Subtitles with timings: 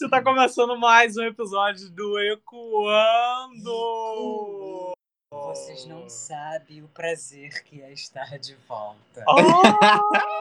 [0.00, 3.72] Gente, tá começando mais um episódio do Ecoando!
[5.32, 9.24] Vocês não sabem o prazer que é estar de volta.
[9.28, 10.38] Ah!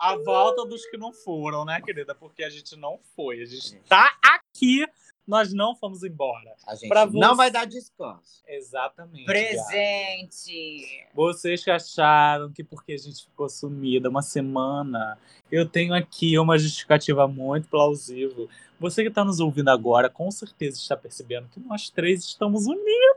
[0.00, 2.16] a volta dos que não foram, né, querida?
[2.16, 3.42] Porque a gente não foi.
[3.42, 4.84] A gente tá aqui,
[5.26, 6.54] nós não fomos embora.
[6.66, 8.42] A gente Pra não você- vai dar descanso.
[8.46, 9.24] Exatamente.
[9.24, 11.06] Presente!
[11.14, 15.18] Vocês que acharam que porque a gente ficou sumida uma semana,
[15.50, 18.48] eu tenho aqui uma justificativa muito plausível.
[18.78, 23.16] Você que está nos ouvindo agora, com certeza está percebendo que nós três estamos unidos.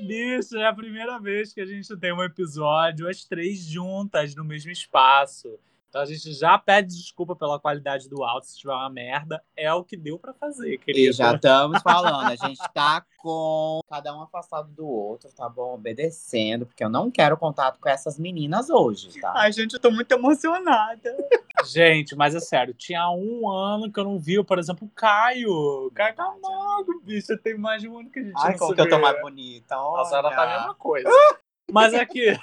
[0.00, 4.44] Bicho, é a primeira vez que a gente tem um episódio, as três juntas no
[4.44, 5.58] mesmo espaço.
[5.92, 9.44] Então a gente já pede desculpa pela qualidade do áudio, se tiver uma merda.
[9.54, 11.10] É o que deu pra fazer, querido.
[11.10, 15.74] E já estamos falando, a gente tá com cada um afastado do outro, tá bom?
[15.74, 19.34] Obedecendo, porque eu não quero contato com essas meninas hoje, tá?
[19.36, 21.14] Ai, gente, eu tô muito emocionada.
[21.66, 25.92] Gente, mas é sério, tinha um ano que eu não vi, por exemplo, o Caio.
[25.94, 28.80] Caio Camargo, bicho, tem mais de um ano que a gente Ai, não como que
[28.80, 30.00] eu tô mais bonita, olha.
[30.00, 31.10] A senhora tá a mesma coisa.
[31.70, 32.34] Mas aqui,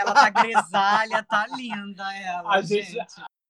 [0.00, 2.96] Ela tá grisalha, tá linda ela, A gente-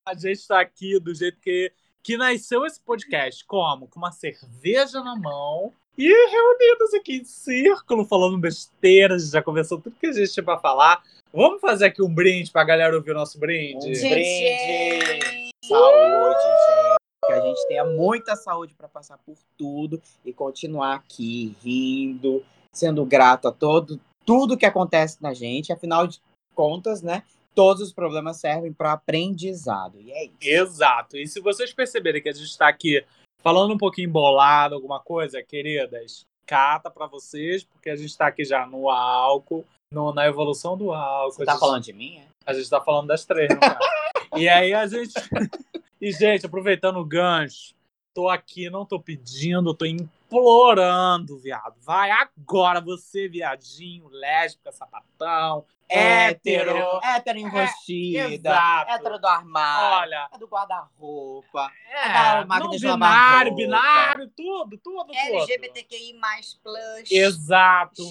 [0.07, 3.45] a gente tá aqui do jeito que, que nasceu esse podcast.
[3.47, 3.89] Como?
[3.89, 9.15] Com uma cerveja na mão e reunidos aqui em círculo, falando besteira.
[9.15, 11.03] A gente já conversou tudo que a gente tinha pra falar.
[11.33, 13.91] Vamos fazer aqui um brinde pra galera ouvir o nosso brinde?
[13.91, 15.51] Um Gente!
[15.65, 16.97] Saúde, gente.
[17.27, 23.05] Que a gente tenha muita saúde pra passar por tudo e continuar aqui rindo, sendo
[23.07, 25.73] grato a todo, tudo que acontece na gente.
[25.73, 26.21] Afinal de
[26.55, 27.23] contas, né?
[27.55, 30.01] Todos os problemas servem para aprendizado.
[30.01, 30.35] E é isso.
[30.43, 31.17] Exato.
[31.17, 33.05] E se vocês perceberem que a gente tá aqui
[33.43, 38.45] falando um pouquinho embolado, alguma coisa, queridas, cata pra vocês, porque a gente tá aqui
[38.45, 41.33] já no álcool, no- na evolução do álcool.
[41.33, 42.27] Você a tá gente- falando de mim, é?
[42.47, 43.79] A gente tá falando das três, não tá?
[44.37, 45.13] E aí a gente.
[46.01, 47.73] E, gente, aproveitando o gancho,
[48.13, 51.77] tô aqui, não tô pedindo, tô implorando, viado.
[51.81, 55.65] Vai agora, você, viadinho, lésbica, sapatão,
[55.99, 57.01] hétero.
[57.03, 58.91] hétero enrostida, exato.
[58.91, 61.71] hétero do armário, Olha, é do guarda-roupa.
[61.91, 63.57] é, da máquina não de lavar binário, roupa.
[63.57, 65.15] binário, tudo, tudo, tudo.
[65.15, 66.15] LGBTQI+,
[66.63, 67.11] plus.
[67.11, 68.03] Exato.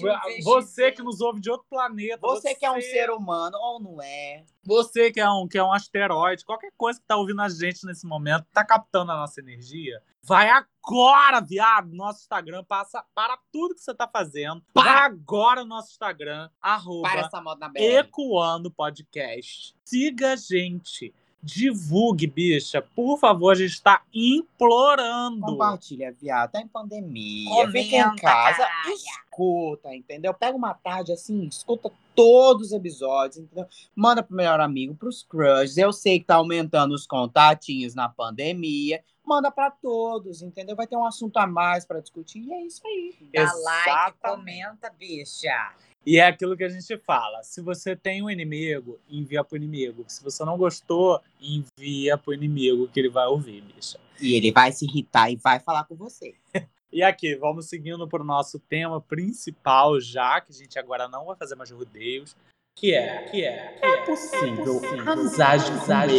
[0.42, 2.18] Você que nos ouve de outro planeta.
[2.20, 4.44] Você que é um ser humano ou não é.
[4.64, 7.84] Você que é um, que é um asteroide, qualquer coisa que tá ouvindo a gente
[7.84, 13.38] nesse momento, tá captando a nossa energia, vai agora, viado, no nosso Instagram, passa para
[13.52, 14.62] tudo que você tá fazendo.
[14.72, 15.04] Para.
[15.04, 17.80] Agora no nosso Instagram, Para arroba essa moda na BR.
[17.82, 19.74] Ecoando Podcast.
[19.84, 21.14] Siga a gente.
[21.42, 22.80] Divulgue, bicha.
[22.80, 25.42] Por favor, a gente tá implorando.
[25.42, 26.52] Compartilha, viado.
[26.52, 27.50] Tá em pandemia.
[27.50, 28.58] Comenta, Fica em casa.
[28.58, 28.94] caralho.
[28.94, 30.32] Escuta, entendeu?
[30.32, 33.66] Pega uma tarde assim, escuta todos os episódios, entendeu?
[33.94, 35.76] Manda pro melhor amigo, pros crushes.
[35.76, 39.04] Eu sei que tá aumentando os contatinhos na pandemia.
[39.24, 40.76] Manda pra todos, entendeu?
[40.76, 42.40] Vai ter um assunto a mais pra discutir.
[42.40, 43.14] E é isso aí.
[43.32, 44.18] Dá like, Exatamente.
[44.20, 45.72] comenta, bicha.
[46.06, 47.42] E é aquilo que a gente fala.
[47.42, 50.04] Se você tem um inimigo, envia pro inimigo.
[50.06, 53.98] Se você não gostou, envia pro inimigo que ele vai ouvir, bicha.
[54.20, 56.34] E ele vai se irritar e vai falar com você.
[56.92, 61.34] E aqui, vamos seguindo pro nosso tema principal já, que a gente agora não vai
[61.34, 62.36] fazer mais rodeios,
[62.76, 66.12] que é, que é, é possível, amizade, amizade,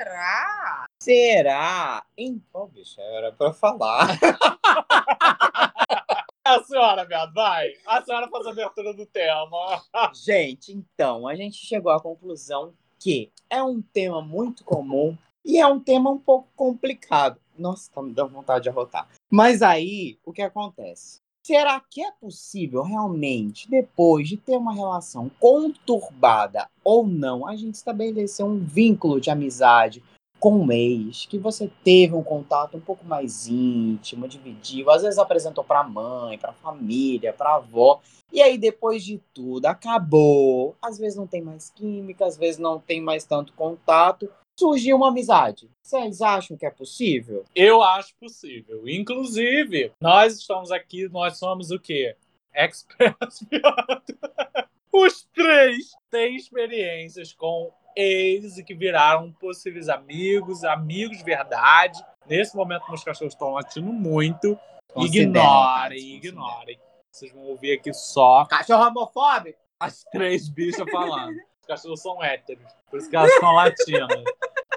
[0.00, 0.86] Será?
[0.98, 2.02] Será?
[2.16, 2.42] Hein?
[2.54, 4.08] Ô, bicho, era pra falar.
[6.42, 7.74] A senhora, viado, vai.
[7.86, 9.82] A senhora faz a abertura do tema.
[10.14, 15.66] Gente, então, a gente chegou à conclusão que é um tema muito comum e é
[15.66, 17.38] um tema um pouco complicado.
[17.58, 19.06] Nossa, tá me dando vontade de arrotar.
[19.30, 21.20] Mas aí, o que acontece?
[21.42, 27.74] Será que é possível realmente, depois de ter uma relação conturbada ou não, a gente
[27.74, 30.02] estabelecer um vínculo de amizade
[30.38, 35.18] com um ex, que você teve um contato um pouco mais íntimo, dividiu, às vezes
[35.18, 38.00] apresentou para a mãe, para a família, para a avó,
[38.32, 42.78] e aí depois de tudo acabou, às vezes não tem mais química, às vezes não
[42.78, 45.70] tem mais tanto contato, surgiu uma amizade.
[45.82, 47.44] Vocês acham que é possível?
[47.54, 48.88] Eu acho possível.
[48.88, 52.16] Inclusive, nós estamos aqui, nós somos o quê?
[52.54, 53.44] Experts.
[54.92, 61.98] Os três têm experiências com ex e que viraram possíveis amigos, amigos de verdade.
[62.28, 64.58] Nesse momento, meus cachorros estão latindo muito.
[64.92, 66.80] Considera, ignorem, ignorem.
[67.10, 69.58] Vocês vão ouvir aqui só Cachorro homofóbico?
[69.80, 71.36] as três bichas falando.
[71.60, 74.24] Os cachorros são héteros, por isso que elas estão latindo.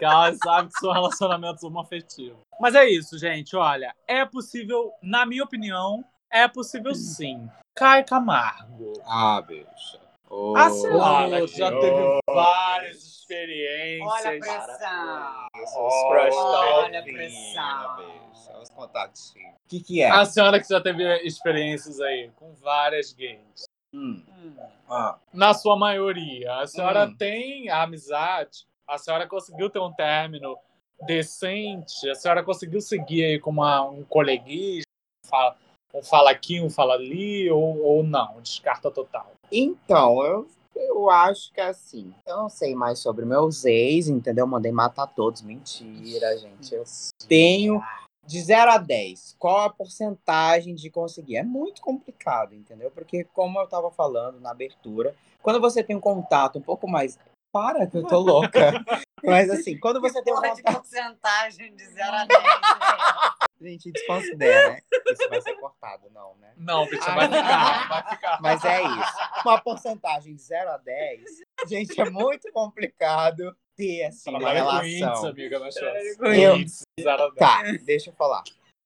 [0.03, 2.39] Porque elas sabem que são relacionamentos homoafetivos.
[2.59, 3.55] Mas é isso, gente.
[3.55, 7.49] Olha, é possível, na minha opinião, é possível sim.
[7.75, 8.93] Caio Camargo.
[9.05, 10.01] Ah, bicha.
[10.29, 11.81] Oh, A senhora oh, que já Deus.
[11.81, 14.11] teve várias experiências.
[14.11, 15.49] Olha a pressão.
[15.77, 17.95] Olha a pressão.
[17.97, 18.57] bicha.
[18.61, 19.53] Os contatinhos.
[19.53, 20.09] O que que é?
[20.09, 23.63] A senhora que já teve experiências aí com várias gays.
[23.93, 24.23] Hum.
[24.27, 24.55] Hum.
[24.89, 25.17] Ah.
[25.31, 27.15] Na sua maioria, a senhora Hum.
[27.15, 28.65] tem a amizade?
[28.87, 30.57] A senhora conseguiu ter um término
[31.05, 32.09] decente?
[32.09, 34.83] A senhora conseguiu seguir aí com uma, um coleguismo?
[35.25, 35.57] Fala,
[35.93, 38.41] um fala aqui, um fala ali, ou, ou não?
[38.41, 39.31] Descarta total.
[39.51, 42.13] Então, eu, eu acho que é assim.
[42.25, 44.45] Eu não sei mais sobre meus ex, entendeu?
[44.45, 45.41] Mandei matar todos.
[45.41, 46.73] Mentira, gente.
[46.73, 46.83] Eu
[47.27, 47.81] tenho
[48.25, 49.35] de 0 a 10.
[49.37, 51.37] Qual a porcentagem de conseguir?
[51.37, 52.89] É muito complicado, entendeu?
[52.91, 57.19] Porque, como eu tava falando na abertura, quando você tem um contato um pouco mais.
[57.53, 58.83] Para, que eu tô louca.
[59.23, 62.43] Mas assim, quando você tem um Porra de porcentagem de 0 a 10.
[62.43, 62.49] né?
[63.61, 64.79] Gente, desconsidera, né?
[65.11, 66.51] Isso vai ser cortado, não, né?
[66.57, 68.41] Não, bicha, Ah, vai ficar, vai ficar.
[68.41, 69.17] Mas é isso.
[69.45, 71.21] Uma porcentagem de 0 a 10,
[71.67, 75.29] gente, é muito complicado ter assim uma Trabalha com índice, relação.
[75.29, 76.17] amiga, na chance.
[76.19, 76.83] Eu- Índice.
[77.37, 78.43] Tá, deixa eu falar.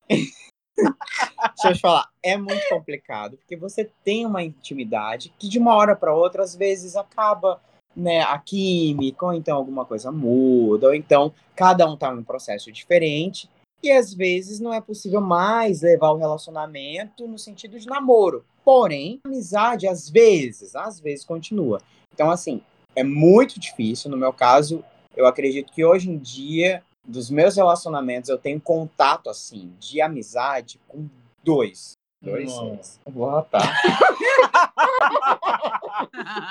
[0.07, 2.07] deixa eu te falar.
[2.21, 6.53] É muito complicado, porque você tem uma intimidade que de uma hora para outra, às
[6.55, 7.59] vezes, acaba
[7.97, 12.23] né, a química, ou então alguma coisa muda, ou então cada um tá em um
[12.23, 13.49] processo diferente.
[13.81, 18.45] E às vezes não é possível mais levar o relacionamento no sentido de namoro.
[18.63, 21.79] Porém, amizade, às vezes, às vezes continua.
[22.13, 22.61] Então, assim,
[22.95, 24.09] é muito difícil.
[24.11, 24.83] No meu caso,
[25.15, 30.79] eu acredito que hoje em dia, dos meus relacionamentos, eu tenho contato, assim, de amizade
[30.87, 31.07] com
[31.43, 31.93] dois.
[32.21, 32.49] Dois?
[32.55, 32.79] Não.
[33.07, 33.61] Vou anotar.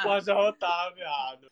[0.03, 1.47] Pode arrotar, viado.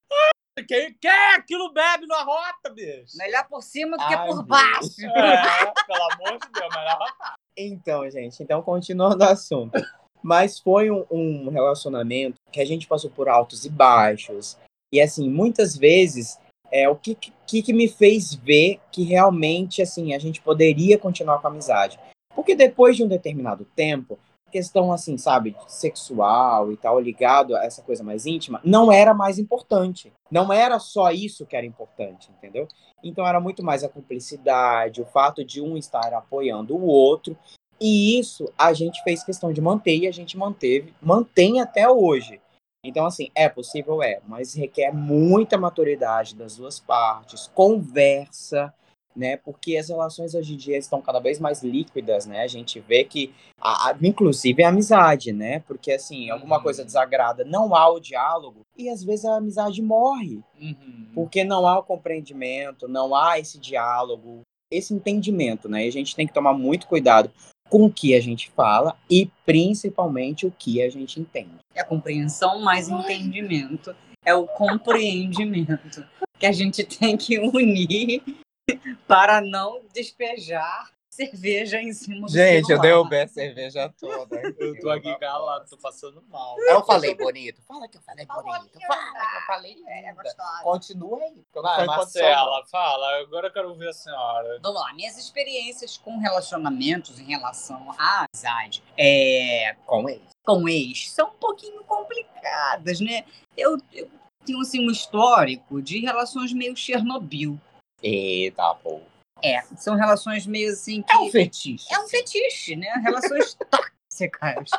[0.69, 3.17] Quem quer aquilo bebe na rota, bicho?
[3.17, 4.47] Melhor por cima do que Ai, por Deus.
[4.47, 5.05] baixo.
[5.05, 7.35] É, pelo amor de Deus, melhor arrotar.
[7.57, 9.81] Então, gente, então continuando o assunto.
[10.23, 14.57] Mas foi um, um relacionamento que a gente passou por altos e baixos.
[14.93, 16.39] E assim, muitas vezes,
[16.71, 17.17] é o que,
[17.47, 21.99] que, que me fez ver que realmente assim a gente poderia continuar com a amizade.
[22.35, 24.19] Porque depois de um determinado tempo,
[24.51, 29.39] questão assim, sabe, sexual e tal, ligado a essa coisa mais íntima, não era mais
[29.39, 30.13] importante.
[30.31, 32.69] Não era só isso que era importante, entendeu?
[33.03, 37.37] Então era muito mais a cumplicidade, o fato de um estar apoiando o outro.
[37.81, 42.41] E isso a gente fez questão de manter e a gente manteve, mantém até hoje.
[42.85, 48.73] Então, assim, é possível, é, mas requer muita maturidade das duas partes, conversa,
[49.17, 49.37] né?
[49.37, 52.43] Porque as relações hoje em dia estão cada vez mais líquidas, né?
[52.43, 55.61] A gente vê que, a, a- inclusive, a amizade, né?
[55.61, 56.63] Porque, assim, alguma Uhum.
[56.63, 60.41] coisa desagrada, não há o diálogo e às vezes a amizade morre.
[60.61, 61.07] Uhum.
[61.15, 64.41] Porque não há o compreendimento, não há esse diálogo,
[64.71, 65.85] esse entendimento, né?
[65.85, 67.31] E a gente tem que tomar muito cuidado
[67.71, 71.51] com o que a gente fala e principalmente o que a gente entende.
[71.75, 73.95] É a compreensão mais entendimento.
[74.25, 76.05] É o compreendimento
[76.39, 78.23] que a gente tem que unir
[79.07, 83.23] para não despejar cerveja em cima do celular.
[83.23, 84.37] a cerveja toda.
[84.59, 86.57] Eu tô aqui calado, tô passando mal.
[86.59, 87.63] Eu falei bonito.
[87.63, 88.73] Fala que eu falei Falou bonito.
[88.75, 88.87] linda.
[88.89, 90.23] Fala que eu falei É linda.
[90.23, 90.63] gostosa.
[90.65, 91.45] Continua aí.
[91.55, 93.21] eu Vai, Marcela, fala.
[93.21, 94.59] Agora eu quero ouvir a senhora.
[94.61, 99.77] Vamos lá, minhas experiências com relacionamentos em relação à amizade é.
[99.87, 100.25] Com ele.
[100.45, 103.25] com ex são um pouquinho complicadas, né?
[103.57, 104.11] Eu, eu
[104.45, 107.57] tenho assim, um histórico de relações meio Chernobyl.
[108.03, 109.01] Eita, pô.
[109.43, 111.13] É, são relações meio assim que.
[111.15, 111.93] É um fetiche.
[111.93, 112.89] É um fetiche, né?
[113.03, 114.71] Relações tóxicas.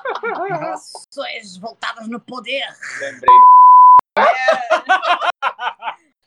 [0.49, 2.65] Relações voltadas no poder.
[2.99, 3.35] Lembrei.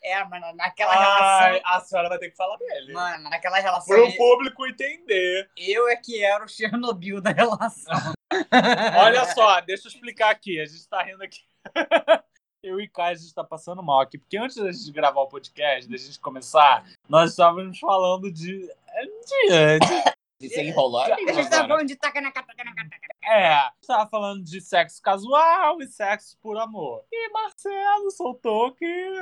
[0.01, 1.61] É, mano, naquela Ai, relação.
[1.65, 2.93] a senhora vai ter que falar dele.
[2.93, 3.95] Mano, naquela relação.
[3.95, 5.49] Pro público entender.
[5.57, 8.13] Eu é que era o Chernobyl da relação.
[8.97, 10.59] Olha só, deixa eu explicar aqui.
[10.59, 11.41] A gente tá rindo aqui.
[12.61, 14.17] Eu e Caio, a gente tá passando mal aqui.
[14.17, 18.59] Porque antes da gente gravar o podcast, da gente começar, nós estávamos falando de.
[18.59, 21.13] de, de De ser enrolado.
[21.13, 23.07] A gente tá falando de taca na taca na taca.
[23.23, 27.03] é, a gente tava falando de sexo casual e sexo por amor.
[27.11, 29.19] E Marcelo soltou que.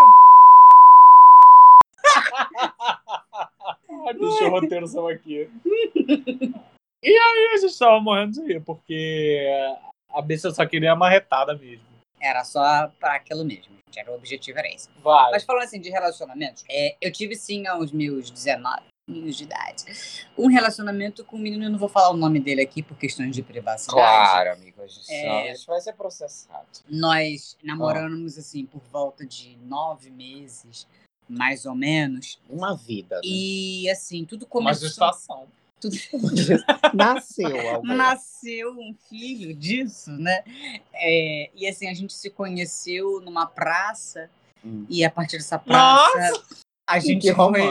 [4.08, 5.50] Ai, deixa o roteiro só aqui.
[7.04, 9.48] E aí a gente tava morrendo de rir, porque
[10.10, 11.97] a bicha só queria uma retada mesmo.
[12.20, 13.76] Era só pra aquilo mesmo.
[13.88, 14.00] gente.
[14.00, 14.90] Era o objetivo, era esse.
[15.04, 15.32] Vai.
[15.32, 19.86] Mas falando assim de relacionamentos, é, eu tive sim aos meus 19 anos de idade
[20.38, 23.34] um relacionamento com um menino, eu não vou falar o nome dele aqui por questões
[23.34, 23.96] de privacidade.
[23.96, 24.82] Claro, amigo.
[24.82, 25.56] A gente, É.
[25.56, 26.68] gente vai ser processado.
[26.90, 30.86] Nós namoramos assim por volta de nove meses,
[31.30, 32.38] mais ou menos.
[32.50, 33.16] Uma vida.
[33.16, 33.22] Né?
[33.24, 34.88] E assim, tudo Uma começou.
[34.90, 35.48] gestação.
[35.80, 35.96] Tudo...
[36.94, 37.96] Nasceu alguém.
[37.96, 40.44] Nasceu um filho disso, né?
[40.94, 44.30] É, e assim, a gente se conheceu numa praça,
[44.66, 44.86] Hum.
[44.90, 46.34] e a partir dessa praça,
[46.88, 47.62] a gente Que foi.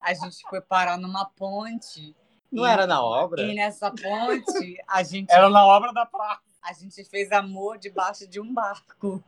[0.00, 2.14] A gente foi parar numa ponte.
[2.50, 3.42] Não e- era na obra?
[3.42, 6.40] E nessa ponte, a gente, Era na obra da praça.
[6.62, 9.22] A gente fez amor debaixo de um barco.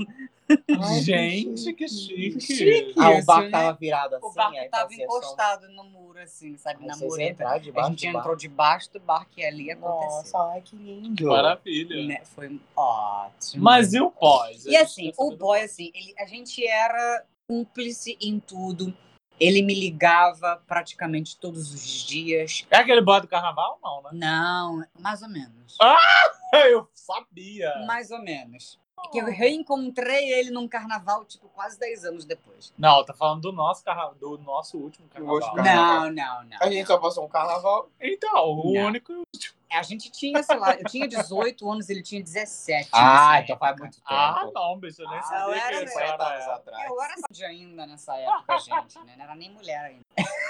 [0.48, 0.56] Ai,
[0.98, 2.40] que Gente, que chique.
[2.40, 2.94] Chique.
[2.98, 3.50] Ah, o Isso, barco né?
[3.50, 4.26] tava virado assim?
[4.26, 5.02] O barco aí tava som.
[5.02, 6.82] encostado no muro, assim, sabe?
[6.82, 7.48] Aí Na mureta.
[7.48, 10.18] A gente entrou debaixo do barco e ali aconteceu.
[10.18, 11.28] Nossa, ai, que lindo.
[11.28, 12.06] Maravilha.
[12.06, 12.22] Né?
[12.24, 13.62] Foi ótimo.
[13.64, 14.66] Mas e o pós?
[14.66, 18.94] E assim, o boy, assim, ele, a gente era cúmplice em tudo.
[19.42, 22.64] Ele me ligava praticamente todos os dias.
[22.70, 23.76] É aquele boy do carnaval?
[23.82, 24.10] Não, né?
[24.12, 25.76] Não, mais ou menos.
[26.70, 27.74] Eu sabia.
[27.86, 28.80] Mais ou menos.
[29.10, 32.72] Que eu reencontrei ele num carnaval, tipo, quase 10 anos depois.
[32.78, 34.12] Não, tá falando do nosso, carna...
[34.14, 35.34] do nosso último carnaval.
[35.34, 36.00] último carnaval.
[36.02, 36.58] Não, não, não.
[36.60, 37.90] A gente só passou um carnaval.
[38.00, 38.86] Então, o Não.
[38.86, 39.26] único.
[39.72, 42.88] A gente tinha, sei lá, eu tinha 18 anos, ele tinha 17.
[42.92, 44.04] Ah, então faz muito tempo.
[44.08, 46.54] Ah, não, bicho, eu nem Ah, sabia eu que era 50 anos era.
[46.54, 46.90] atrás.
[46.90, 49.14] Eu era de ainda nessa época, gente, né?
[49.16, 50.02] Não era nem mulher ainda.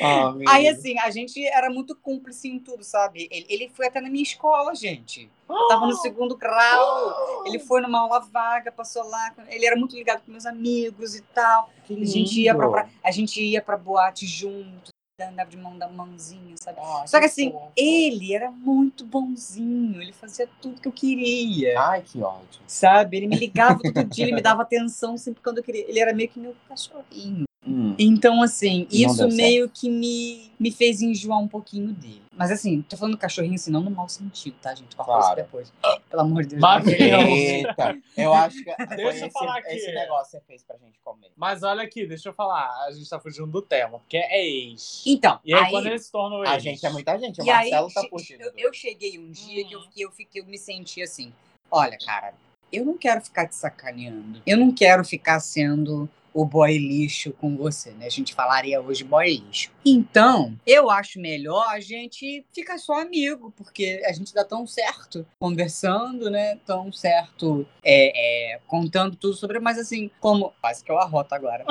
[0.00, 0.50] Ah, amigo.
[0.50, 3.28] Aí, assim, a gente era muito cúmplice em tudo, sabe?
[3.30, 5.30] Ele, ele foi até na minha escola, gente.
[5.48, 9.34] Eu tava no segundo grau, ele foi numa aula vaga, passou lá.
[9.48, 11.70] Ele era muito ligado com meus amigos e tal.
[11.84, 14.90] Que A gente ia pra- a gente ia pra boate junto,
[15.22, 16.78] andava de mão da mãozinha, sabe?
[16.80, 17.70] Ah, Só que assim, fofo.
[17.76, 21.80] ele era muito bonzinho, ele fazia tudo que eu queria.
[21.80, 22.60] Ai, que ódio.
[22.66, 23.18] Sabe?
[23.18, 25.88] Ele me ligava todo dia, ele me dava atenção sempre quando eu queria.
[25.88, 27.44] Ele era meio que meu cachorrinho.
[27.66, 27.94] Hum.
[27.98, 32.22] Então, assim, Não isso meio que me, me fez enjoar um pouquinho dele.
[32.36, 34.94] Mas assim, tô falando cachorrinho assim, não no mau sentido, tá, gente?
[34.96, 35.24] Corta Claro.
[35.26, 35.72] isso depois.
[36.10, 36.60] Pelo amor de Deus.
[36.60, 37.28] Mas- não Deus.
[37.28, 38.64] Eita, eu acho que
[38.96, 39.68] Deixa eu esse, falar aqui.
[39.74, 41.30] esse negócio você fez pra gente comer.
[41.36, 42.68] Mas olha aqui, deixa eu falar.
[42.86, 45.02] A gente tá fugindo do tema, porque é ex.
[45.06, 46.50] Então, E aí, aí, quando ele se tornou ex?
[46.50, 48.40] A gente é muita gente, o e aí Marcelo tá fugindo.
[48.42, 49.90] eu, eu cheguei um dia que, eu, Uhum.
[49.90, 51.32] que, eu, fiquei- eu me senti assim,
[51.70, 52.34] olha, cara,
[52.72, 54.42] eu não quero ficar te sacaneando.
[54.46, 58.06] Eu não quero ficar sendo o boy lixo com você, né?
[58.06, 59.70] A gente falaria hoje boy lixo.
[59.86, 65.24] Então, eu acho melhor a gente ficar só amigo, porque a gente dá tão certo
[65.38, 66.56] conversando, né?
[66.66, 70.52] Tão certo é, é, contando tudo sobre, mas assim, como.
[70.60, 71.64] Quase que eu arroto agora.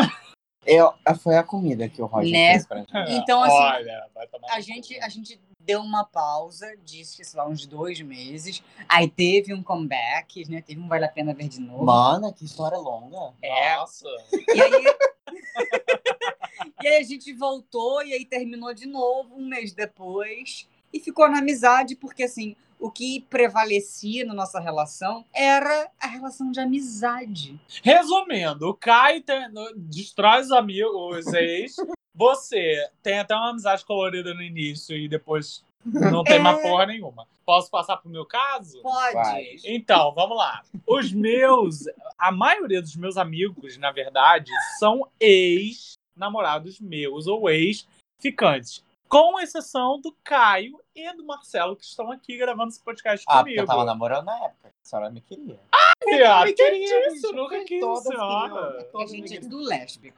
[0.66, 2.52] Eu, foi a comida que o Roger Né?
[2.52, 2.94] fez pra gente.
[3.10, 7.48] Então, assim, Olha, vai tomar A gente, a gente deu uma pausa, disse, sei lá,
[7.48, 8.62] uns dois meses.
[8.88, 10.62] Aí teve um comeback, né?
[10.62, 11.86] Teve um Vale a Pena Ver de novo.
[11.86, 13.34] Mana, que história longa.
[13.42, 13.76] É.
[13.78, 14.08] Nossa.
[14.54, 14.84] E aí...
[16.84, 20.68] e aí a gente voltou e aí terminou de novo um mês depois.
[20.92, 26.52] E ficou na amizade, porque assim, o que prevalecia na nossa relação era a relação
[26.52, 27.60] de amizade.
[27.82, 28.74] Resumindo, o
[29.22, 31.76] tem- no- destrói os amigos, os ex.
[32.16, 37.28] Você tem até uma amizade colorida no início e depois não tem mais porra nenhuma.
[37.46, 38.82] Posso passar pro meu caso?
[38.82, 39.14] Pode.
[39.14, 39.46] Vai.
[39.66, 40.64] Então, vamos lá.
[40.88, 41.80] Os meus,
[42.18, 48.84] a maioria dos meus amigos, na verdade, são ex-namorados meus ou ex-ficantes.
[49.10, 53.60] Com exceção do Caio e do Marcelo, que estão aqui gravando esse podcast Ah, comigo.
[53.60, 54.70] eu tava namorando na época.
[54.70, 55.60] A senhora me queria.
[55.60, 57.32] Viado, Que queria, disso?
[57.34, 58.78] Nunca quis, todas senhora.
[58.84, 60.16] queriam, A gente é tudo lésbico.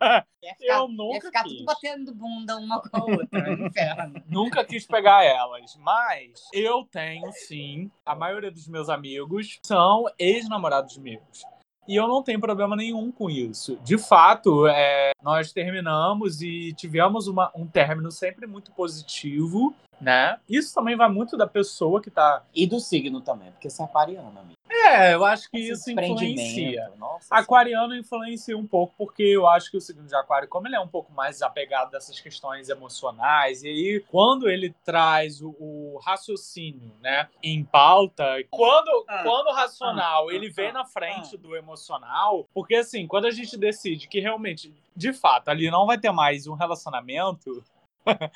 [0.00, 1.52] É, Ia ficar, eu ia nunca ficar quis.
[1.54, 3.52] tudo batendo bunda uma com a outra.
[3.52, 4.22] Inferno.
[4.28, 7.90] Nunca quis pegar elas, mas eu tenho sim.
[8.04, 11.42] A maioria dos meus amigos são ex-namorados meus.
[11.86, 13.76] E eu não tenho problema nenhum com isso.
[13.82, 20.38] De fato, é, nós terminamos e tivemos uma- um término sempre muito positivo, né?
[20.48, 22.42] Isso também vai muito da pessoa que tá.
[22.54, 24.53] E do signo também, porque você é aquariano, amigo.
[24.84, 26.92] É, eu acho que Esse isso influencia.
[26.98, 30.76] Nossa, Aquariano influencia um pouco, porque eu acho que o signo de Aquário, como ele
[30.76, 35.98] é um pouco mais apegado dessas questões emocionais, e aí quando ele traz o, o
[36.04, 41.36] raciocínio, né, em pauta, quando, Ah, quando o racional ah, ele vem ah, na frente
[41.36, 45.98] do emocional, porque assim, quando a gente decide que realmente, de fato, ali não vai
[45.98, 47.64] ter mais um relacionamento,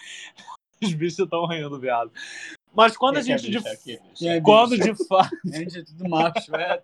[0.83, 2.11] os bichos estão rindo, viado.
[2.75, 3.59] Mas quando a gente de,
[4.27, 6.81] É, quando de fato A gente é tudo macho, é.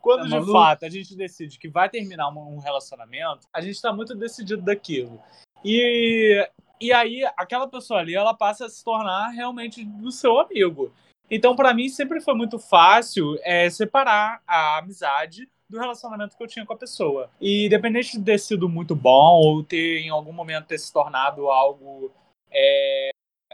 [0.00, 3.92] Quando Tá de fato a gente decide que vai terminar um relacionamento, a gente tá
[3.92, 5.20] muito decidido daquilo.
[5.64, 6.46] E,
[6.80, 10.92] e aí, aquela pessoa ali, ela passa a se tornar realmente do seu amigo.
[11.30, 16.46] Então, para mim, sempre foi muito fácil é, separar a amizade do relacionamento que eu
[16.46, 17.30] tinha com a pessoa.
[17.40, 21.48] E independente de ter sido muito bom ou ter, em algum momento, ter se tornado
[21.48, 22.12] algo
[22.50, 23.10] é,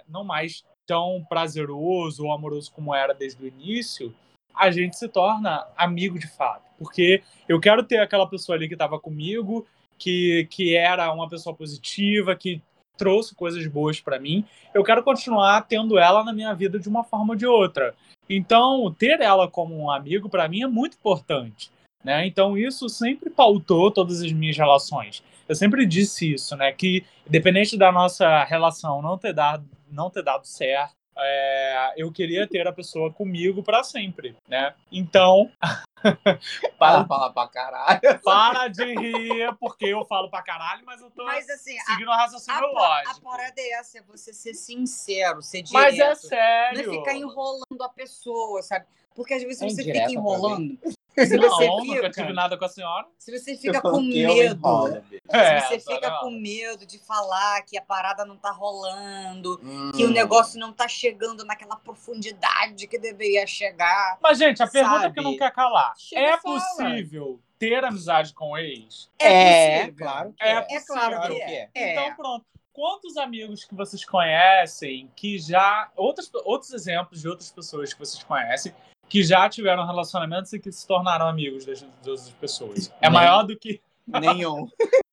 [0.08, 4.12] não mais tão prazeroso ou amoroso como era desde o início,
[4.52, 6.64] a gente se torna amigo de fato.
[6.76, 9.64] Porque eu quero ter aquela pessoa ali que estava comigo,
[9.97, 12.61] que, que era uma pessoa positiva, que
[12.99, 14.44] trouxe coisas boas para mim.
[14.75, 17.94] Eu quero continuar tendo ela na minha vida de uma forma ou de outra.
[18.28, 21.70] Então, ter ela como um amigo para mim é muito importante.
[22.02, 22.26] Né?
[22.26, 25.23] Então, isso sempre pautou todas as minhas relações.
[25.49, 26.73] Eu sempre disse isso, né?
[26.73, 32.47] Que, independente da nossa relação não ter dado, não ter dado certo, é, eu queria
[32.47, 34.75] ter a pessoa comigo para sempre, né?
[34.90, 35.50] Então.
[36.78, 38.00] para de falar pra caralho.
[38.25, 42.14] Para de rir, porque eu falo pra caralho, mas eu tô Mas assim, seguindo o
[42.14, 43.18] raciocínio a, lógico.
[43.18, 45.82] a parada é essa, é você ser sincero, ser direto.
[45.82, 46.90] Mas é Não é sério.
[46.92, 48.87] ficar enrolando a pessoa, sabe?
[49.14, 50.78] Porque às vezes É você fica enrolando.
[51.27, 53.07] Se Não, você nunca tive fica, nada com a senhora.
[53.19, 55.23] se você fica com medo, bicho.
[55.31, 56.21] É, se você tá fica vendo?
[56.21, 59.93] com medo de falar que a parada não tá rolando, Hum.
[59.93, 64.19] que o negócio não tá chegando naquela profundidade que deveria chegar.
[64.23, 65.15] Mas, gente, a pergunta Sabe?
[65.15, 66.61] que não quer calar: Chega é fala.
[66.61, 69.11] possível ter amizade com o ex?
[69.19, 69.97] É, possível.
[70.07, 70.67] claro que É é.
[70.77, 71.55] É claro que é.
[71.55, 71.71] é.
[71.75, 71.93] É.
[71.93, 72.45] Então, pronto.
[72.73, 75.91] Quantos amigos que vocês conhecem que já.
[75.97, 78.73] Outros, outros exemplos de outras pessoas que vocês conhecem
[79.11, 82.88] que já tiveram relacionamentos e que se tornaram amigos das, das outras pessoas?
[83.00, 83.81] É Nem- maior do que.
[84.07, 84.69] Nenhum.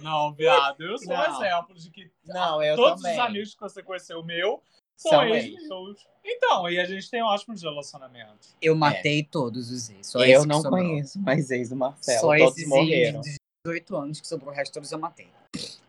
[0.00, 0.80] Não, viado.
[0.82, 1.42] Eu sou um Não.
[1.44, 3.18] exemplo de que Não, eu todos também.
[3.18, 4.62] os amigos que você conheceu meu
[4.96, 5.68] são, São ex ex.
[5.68, 6.06] meus.
[6.24, 8.54] Então, e a gente tem ótimos relacionamentos.
[8.60, 10.06] Eu matei todos os ex.
[10.06, 10.80] Só eu que não sobrou.
[10.84, 12.20] conheço mais ex do Marcelo.
[12.20, 13.20] Só Todos esses morreram.
[13.20, 15.28] ex de 18 anos que sobrou, o resto todos eu matei.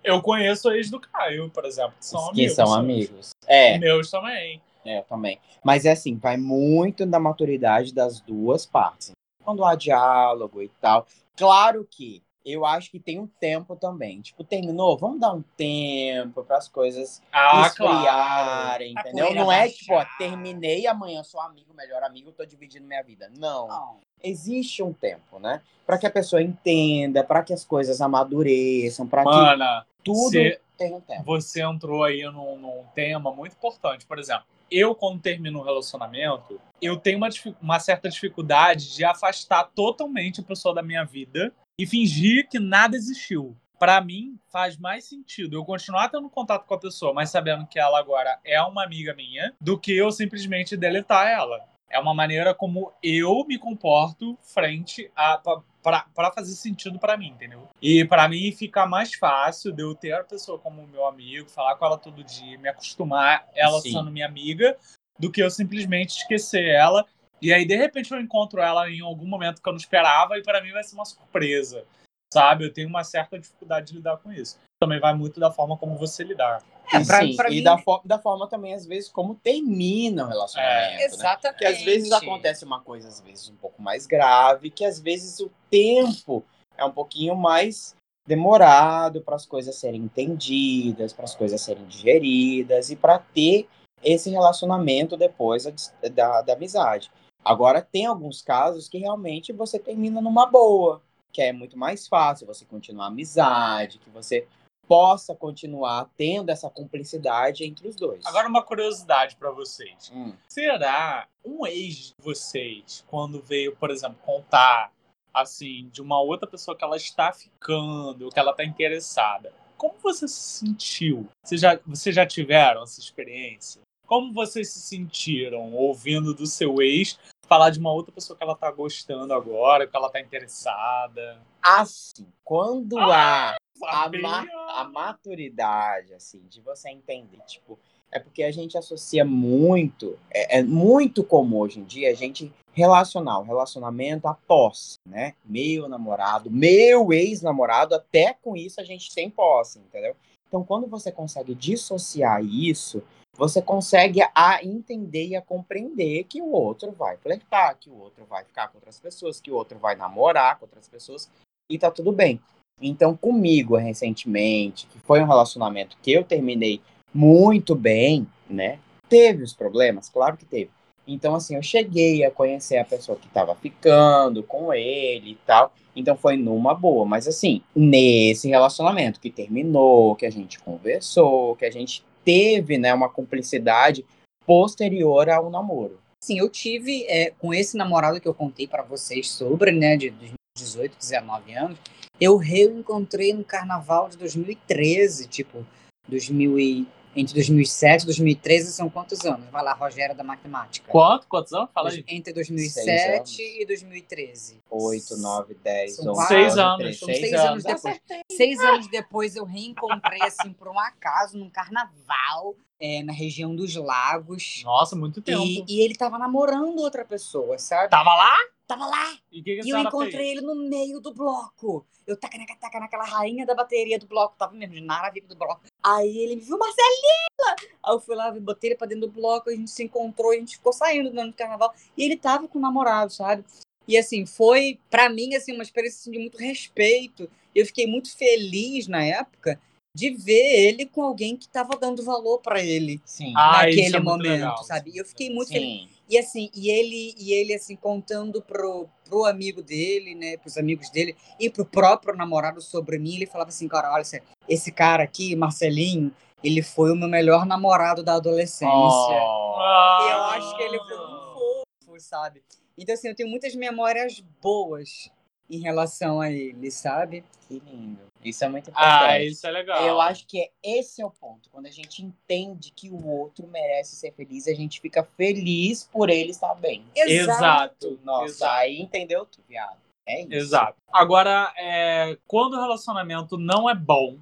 [0.03, 2.49] Eu conheço ex do Caio, por exemplo, que são Os amigos.
[2.49, 3.29] que são amigos.
[3.45, 4.61] É, Meus também.
[4.85, 5.39] É, eu também.
[5.63, 9.11] Mas é assim, vai muito da maturidade das duas partes.
[9.43, 11.05] Quando há diálogo e tal.
[11.35, 14.21] Claro que eu acho que tem um tempo também.
[14.21, 17.97] Tipo, terminou, vamos dar um tempo para as coisas Ah, claro.
[17.99, 19.35] esfriarem, A entendeu?
[19.35, 23.31] Não é tipo, ó, terminei amanhã sou amigo, melhor amigo, tô dividindo minha vida.
[23.37, 23.67] Não.
[23.67, 23.97] Não.
[24.21, 25.61] Existe um tempo, né?
[25.85, 30.95] Para que a pessoa entenda, para que as coisas amadureçam, para que tudo se- tenha
[30.97, 31.23] um tempo.
[31.23, 34.05] você entrou aí num, num tema muito importante.
[34.05, 37.29] Por exemplo, eu, quando termino um relacionamento, eu tenho uma,
[37.61, 42.95] uma certa dificuldade de afastar totalmente a pessoa da minha vida e fingir que nada
[42.95, 43.55] existiu.
[43.79, 47.79] Pra mim, faz mais sentido eu continuar tendo contato com a pessoa, mas sabendo que
[47.79, 51.65] ela agora é uma amiga minha, do que eu simplesmente deletar ela.
[51.89, 55.41] É uma maneira como eu me comporto frente a.
[55.81, 57.67] pra fazer sentido pra mim, entendeu?
[57.81, 61.75] E pra mim fica mais fácil de eu ter a pessoa como meu amigo, falar
[61.75, 63.93] com ela todo dia, me acostumar ela Sim.
[63.93, 64.77] sendo minha amiga,
[65.17, 67.05] do que eu simplesmente esquecer ela.
[67.41, 70.43] E aí, de repente, eu encontro ela em algum momento que eu não esperava e
[70.43, 71.85] pra mim vai ser uma surpresa.
[72.31, 72.65] Sabe?
[72.65, 74.59] Eu tenho uma certa dificuldade de lidar com isso.
[74.79, 76.61] Também vai muito da forma como você lidar.
[76.91, 79.35] É, E pra, sim, pra e mim, da, fo- da forma também, às vezes, como
[79.35, 80.91] termina o relacionamento.
[80.97, 81.03] né?
[81.03, 81.59] exatamente.
[81.59, 85.39] Que às vezes acontece uma coisa, às vezes, um pouco mais grave, que às vezes
[85.39, 86.43] o tempo
[86.77, 87.95] é um pouquinho mais
[88.27, 93.67] demorado para as coisas serem entendidas, para as coisas serem digeridas e para ter
[94.03, 95.73] esse relacionamento depois da,
[96.09, 97.11] da, da amizade.
[97.43, 102.45] Agora, tem alguns casos que realmente você termina numa boa, que é muito mais fácil
[102.47, 104.47] você continuar a amizade, que você
[104.89, 108.25] possa continuar tendo essa cumplicidade entre os dois.
[108.25, 110.11] Agora, uma curiosidade pra vocês.
[110.11, 110.33] Hum.
[110.47, 114.91] Será um ex de vocês, quando veio, por exemplo, contar
[115.31, 120.27] assim, de uma outra pessoa que ela está ficando, que ela está interessada, como você
[120.27, 121.29] se sentiu?
[121.45, 123.81] Vocês já, vocês já tiveram essa experiência?
[124.05, 128.55] Como vocês se sentiram ouvindo do seu ex falar de uma outra pessoa que ela
[128.55, 131.39] tá gostando agora, que ela tá interessada?
[131.61, 137.77] Assim, quando há a, ma- a maturidade, assim, de você entender, tipo,
[138.11, 142.51] é porque a gente associa muito, é, é muito comum hoje em dia a gente
[142.73, 145.35] relacionar o relacionamento à posse, né?
[145.45, 150.15] Meu namorado, meu ex-namorado, até com isso a gente tem posse, entendeu?
[150.47, 153.03] Então, quando você consegue dissociar isso,
[153.37, 158.25] você consegue a entender e a compreender que o outro vai flertar, que o outro
[158.25, 161.29] vai ficar com outras pessoas, que o outro vai namorar com outras pessoas,
[161.69, 162.41] e tá tudo bem.
[162.81, 166.81] Então, comigo, recentemente, que foi um relacionamento que eu terminei
[167.13, 168.79] muito bem, né?
[169.09, 170.69] Teve os problemas, claro que teve.
[171.07, 175.73] Então, assim, eu cheguei a conhecer a pessoa que tava ficando com ele e tal.
[175.95, 177.03] Então, foi numa boa.
[177.03, 182.93] Mas, assim, nesse relacionamento que terminou, que a gente conversou, que a gente teve, né,
[182.93, 184.05] uma cumplicidade
[184.45, 185.99] posterior ao namoro.
[186.21, 190.11] Sim, eu tive é, com esse namorado que eu contei para vocês sobre, né, de
[190.11, 191.79] 2018, 19 anos,
[192.19, 195.65] eu reencontrei no carnaval de 2013, tipo,
[196.07, 199.49] 2000 e, entre 2007 e 2013 são quantos anos?
[199.49, 200.89] Vai lá, Rogério da matemática.
[200.91, 201.27] Quanto?
[201.27, 201.69] Quantos anos?
[201.73, 202.03] Fala aí.
[202.07, 204.61] Entre 2007 e 2013.
[204.69, 206.77] 8, 9, 10, São 11, seis 12, anos.
[206.77, 207.65] 13, São seis seis anos.
[207.65, 208.01] anos depois.
[208.39, 213.75] Seis anos depois eu reencontrei, assim, por um acaso, num carnaval, é, na região dos
[213.75, 214.61] lagos.
[214.63, 215.43] Nossa, muito tempo.
[215.43, 217.89] E, e ele tava namorando outra pessoa, sabe?
[217.89, 218.37] Tava lá?
[218.65, 219.17] Tava lá.
[219.29, 220.37] E que, que E eu encontrei fez?
[220.37, 221.85] ele no meio do bloco.
[222.07, 224.37] Eu taca, taca, taca naquela rainha da bateria do bloco.
[224.37, 225.59] Tava mesmo de Nara VIP do bloco.
[225.83, 227.73] Aí ele me viu, Marcelina!
[227.83, 230.35] Aí eu fui lá, botei ele pra dentro do bloco, a gente se encontrou, a
[230.35, 231.73] gente ficou saindo durante o carnaval.
[231.97, 233.43] E ele tava com o namorado, sabe?
[233.85, 237.29] E assim, foi pra mim assim, uma experiência assim, de muito respeito.
[237.59, 239.59] Eu fiquei muito feliz na época
[239.95, 243.33] de ver ele com alguém que tava dando valor pra ele Sim.
[243.35, 244.63] Ah, naquele é muito momento, legal.
[244.63, 244.91] sabe?
[244.91, 245.81] E eu fiquei muito feliz.
[245.81, 245.89] Sim.
[246.09, 250.89] E assim, e ele, e ele assim, contando pro, pro amigo dele, né, pros amigos
[250.89, 255.03] dele, e pro próprio namorado sobre mim, ele falava assim, cara, olha, esse- esse cara
[255.03, 256.11] aqui, Marcelinho,
[256.43, 258.67] ele foi o meu melhor namorado da adolescência.
[258.73, 259.55] Oh.
[259.59, 259.99] Ah.
[260.01, 262.41] E eu acho que ele foi um fofo, sabe?
[262.77, 265.11] Então, assim, eu tenho muitas memórias boas
[265.49, 267.23] em relação a ele, sabe?
[267.47, 267.99] Que lindo.
[268.23, 269.03] Isso é muito importante.
[269.03, 269.85] Ah, isso é legal.
[269.85, 271.49] Eu acho que é- esse é o ponto.
[271.49, 276.09] Quando a gente entende que o outro merece ser feliz, a gente fica feliz por
[276.09, 276.83] ele estar bem.
[276.95, 277.97] Exato.
[278.03, 278.53] Nossa, Exato.
[278.53, 279.77] aí entendeu tu, viado.
[280.05, 280.33] É isso.
[280.33, 280.75] Exato.
[280.91, 284.17] Agora, é, quando o relacionamento não é bom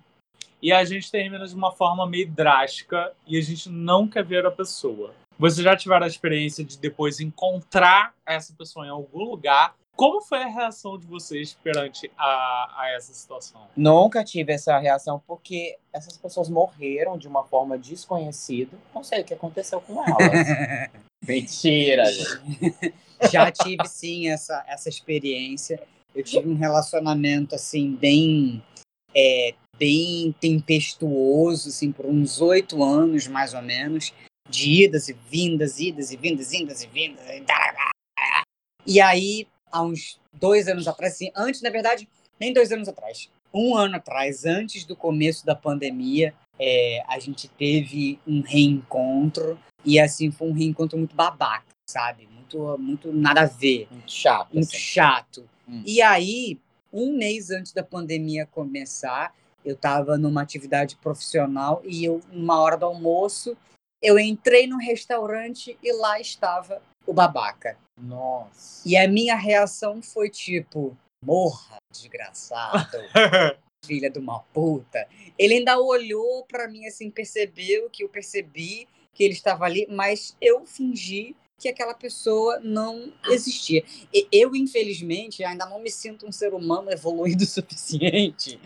[0.61, 4.45] e a gente termina de uma forma meio drástica e a gente não quer ver
[4.45, 5.13] a pessoa.
[5.39, 9.75] Vocês já tiveram a experiência de depois encontrar essa pessoa em algum lugar?
[9.97, 13.67] Como foi a reação de vocês perante a, a essa situação?
[13.75, 18.77] Nunca tive essa reação porque essas pessoas morreram de uma forma desconhecida.
[18.93, 20.91] Não sei o que aconteceu com elas.
[21.27, 22.93] Mentira, gente.
[23.31, 25.81] Já tive, sim, essa, essa experiência.
[26.13, 28.63] Eu tive um relacionamento, assim, bem,
[29.15, 34.13] é, bem tempestuoso, assim, por uns oito anos, mais ou menos,
[34.47, 37.25] de idas e vindas, idas e vindas, idas e vindas.
[37.27, 37.43] E,
[38.85, 42.07] e aí, há uns dois anos atrás, assim, antes, na verdade,
[42.39, 47.47] nem dois anos atrás, um ano atrás, antes do começo da pandemia, é, a gente
[47.47, 52.27] teve um reencontro, e, assim, foi um reencontro muito babaca, sabe?
[52.27, 54.53] Muito, muito nada a ver Muito chato.
[54.53, 54.77] muito assim.
[54.77, 55.49] chato.
[55.67, 55.83] Hum.
[55.85, 56.59] E aí,
[56.91, 62.77] um mês antes da pandemia começar, eu estava numa atividade profissional e eu, numa hora
[62.77, 63.55] do almoço,
[64.01, 67.77] eu entrei no restaurante e lá estava o babaca.
[67.99, 68.87] Nossa.
[68.87, 72.97] E a minha reação foi tipo, morra, desgraçado,
[73.83, 75.07] filha de uma puta.
[75.39, 80.37] Ele ainda olhou pra mim assim, percebeu que eu percebi que ele estava ali, mas
[80.39, 83.83] eu fingi que aquela pessoa não existia.
[84.13, 88.59] E eu, infelizmente, ainda não me sinto um ser humano evoluído o suficiente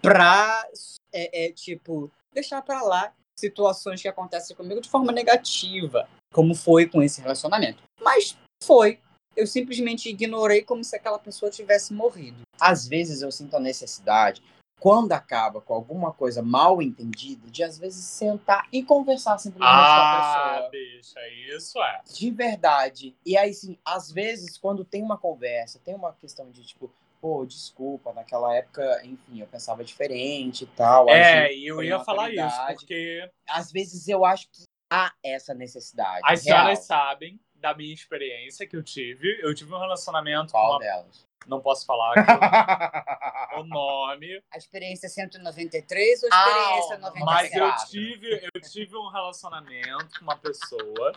[0.00, 0.64] pra,
[1.12, 6.86] é, é, tipo, deixar pra lá situações que acontecem comigo de forma negativa, como foi
[6.86, 7.82] com esse relacionamento.
[8.00, 8.98] Mas foi.
[9.36, 12.38] Eu simplesmente ignorei como se aquela pessoa tivesse morrido.
[12.60, 14.42] Às vezes eu sinto a necessidade,
[14.80, 19.76] quando acaba com alguma coisa mal entendida, de às vezes sentar e conversar simplesmente com
[19.76, 20.70] a Ah, pessoa.
[20.70, 21.20] bicha,
[21.56, 22.00] isso é.
[22.12, 23.14] De verdade.
[23.24, 27.44] E aí, sim, às vezes, quando tem uma conversa, tem uma questão de tipo, pô,
[27.46, 31.08] desculpa, naquela época, enfim, eu pensava diferente e tal.
[31.08, 36.20] É, e eu ia falar isso, porque Às vezes eu acho que há essa necessidade.
[36.24, 36.58] as real.
[36.58, 39.38] senhoras sabem da minha experiência que eu tive.
[39.42, 40.78] Eu tive um relacionamento com Qual uma...
[40.78, 41.26] delas?
[41.46, 42.14] Não posso falar
[43.58, 47.24] o nome, A experiência 193 ou a Ah, experiência mas 97?
[47.24, 51.12] mas eu tive, eu tive um relacionamento com uma pessoa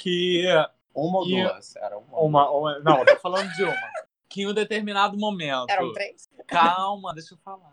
[0.00, 0.44] que
[0.94, 1.76] uma ou E- duas?
[1.76, 2.18] Era uma.
[2.18, 3.92] uma, uma não, eu tô falando de uma
[4.28, 6.28] que em um determinado momento Eram três?
[6.46, 7.72] Calma, deixa eu falar.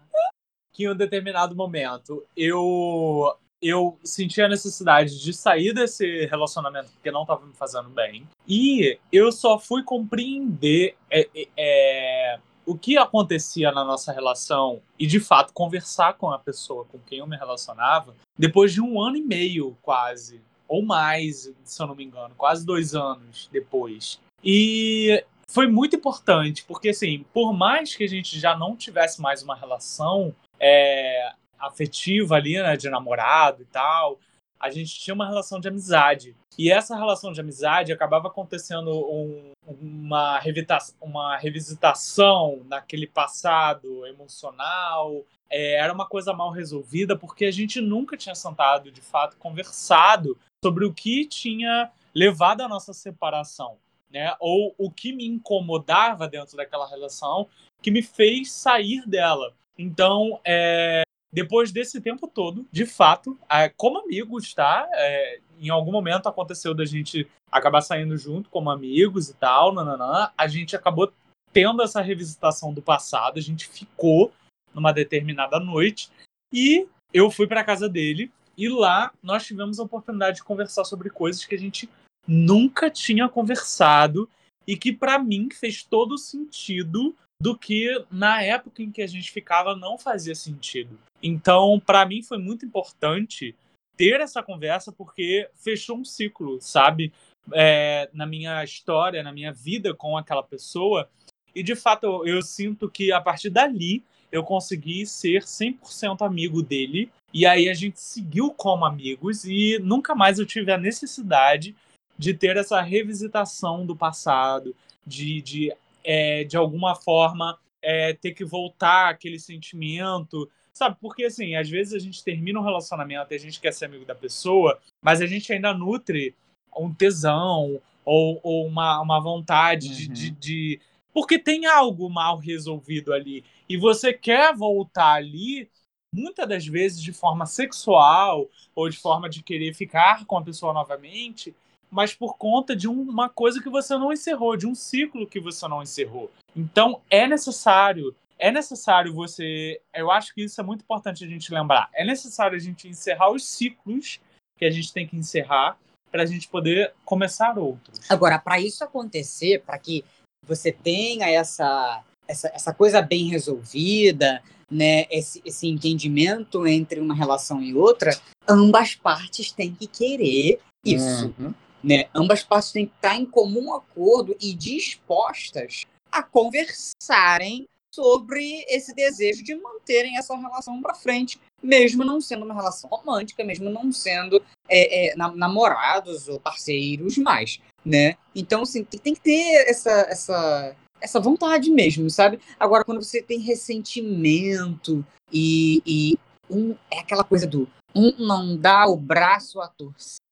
[0.71, 3.35] Que em um determinado momento eu
[3.67, 8.27] eu senti a necessidade de sair desse relacionamento porque não estava me fazendo bem.
[8.47, 15.07] E eu só fui compreender é, é, é, o que acontecia na nossa relação e,
[15.07, 19.17] de fato, conversar com a pessoa com quem eu me relacionava depois de um ano
[19.17, 20.41] e meio, quase.
[20.67, 22.33] Ou mais, se eu não me engano.
[22.35, 24.19] Quase dois anos depois.
[24.43, 29.41] E foi muito importante, porque assim, por mais que a gente já não tivesse mais
[29.41, 34.19] uma relação é, afetiva ali, né, de namorado e tal,
[34.59, 36.35] a gente tinha uma relação de amizade.
[36.57, 45.23] E essa relação de amizade acabava acontecendo um- uma, revita- uma revisitação naquele passado emocional.
[45.49, 50.37] É, era uma coisa mal resolvida porque a gente nunca tinha sentado, de fato, conversado
[50.63, 53.77] sobre o que tinha levado à nossa separação,
[54.09, 54.33] né?
[54.39, 57.47] Ou o que me incomodava dentro daquela relação
[57.81, 59.53] que me fez sair dela.
[59.77, 61.03] Então, é,
[61.35, 63.37] depois desse tempo todo, de fato,
[63.75, 64.87] como amigos, tá?
[64.93, 70.31] É, em algum momento aconteceu da gente acabar saindo junto como amigos e tal, nananã,
[70.37, 71.11] a gente acabou
[71.51, 74.31] tendo essa revisitação do passado, a gente ficou
[74.73, 76.09] numa determinada noite
[76.53, 81.09] e eu fui para casa dele e lá nós tivemos a oportunidade de conversar sobre
[81.09, 81.89] coisas que a gente
[82.25, 84.29] nunca tinha conversado
[84.65, 89.31] e que para mim fez todo sentido do que na época em que a gente
[89.31, 90.97] ficava não fazia sentido.
[91.21, 93.55] Então, para mim foi muito importante
[93.97, 97.13] ter essa conversa porque fechou um ciclo, sabe?
[97.53, 101.09] É, na minha história, na minha vida com aquela pessoa.
[101.53, 107.09] E de fato, eu, sinto que a partir dali eu consegui ser 100% amigo dele.
[107.33, 111.75] E aí a gente seguiu como amigos e nunca mais eu tive a necessidade
[112.17, 118.45] de ter essa revisitação do passado, de, de, é, de alguma forma é, ter que
[118.45, 120.95] voltar aquele sentimento, sabe?
[121.01, 124.05] Porque assim, às vezes a gente termina um relacionamento e a gente quer ser amigo
[124.05, 126.35] da pessoa, mas a gente ainda nutre
[126.77, 129.93] um tesão ou, ou uma, uma vontade uhum.
[129.93, 130.79] de, de, de.
[131.13, 135.69] Porque tem algo mal resolvido ali e você quer voltar ali,
[136.13, 140.73] muitas das vezes de forma sexual ou de forma de querer ficar com a pessoa
[140.73, 141.55] novamente,
[141.89, 145.67] mas por conta de uma coisa que você não encerrou, de um ciclo que você
[145.67, 146.31] não encerrou.
[146.55, 151.53] Então é necessário, é necessário você, eu acho que isso é muito importante a gente
[151.53, 151.89] lembrar.
[151.93, 154.19] É necessário a gente encerrar os ciclos
[154.57, 155.77] que a gente tem que encerrar
[156.11, 157.99] para a gente poder começar outros.
[158.09, 160.03] Agora, para isso acontecer, para que
[160.47, 167.61] você tenha essa essa, essa coisa bem resolvida, né, esse, esse entendimento entre uma relação
[167.61, 168.11] e outra,
[168.47, 171.33] ambas partes têm que querer isso.
[171.39, 171.53] Uhum.
[171.85, 172.05] Né?
[172.15, 179.43] Ambas partes têm que estar em comum acordo e dispostas a conversarem sobre esse desejo
[179.43, 184.41] de manterem essa relação para frente, mesmo não sendo uma relação romântica, mesmo não sendo
[184.67, 188.17] é, é, namorados ou parceiros mais, né?
[188.33, 192.39] Então, assim, tem que ter essa, essa essa vontade mesmo, sabe?
[192.59, 196.17] Agora, quando você tem ressentimento e, e
[196.49, 200.24] um, é aquela coisa do um não dá o braço a torcer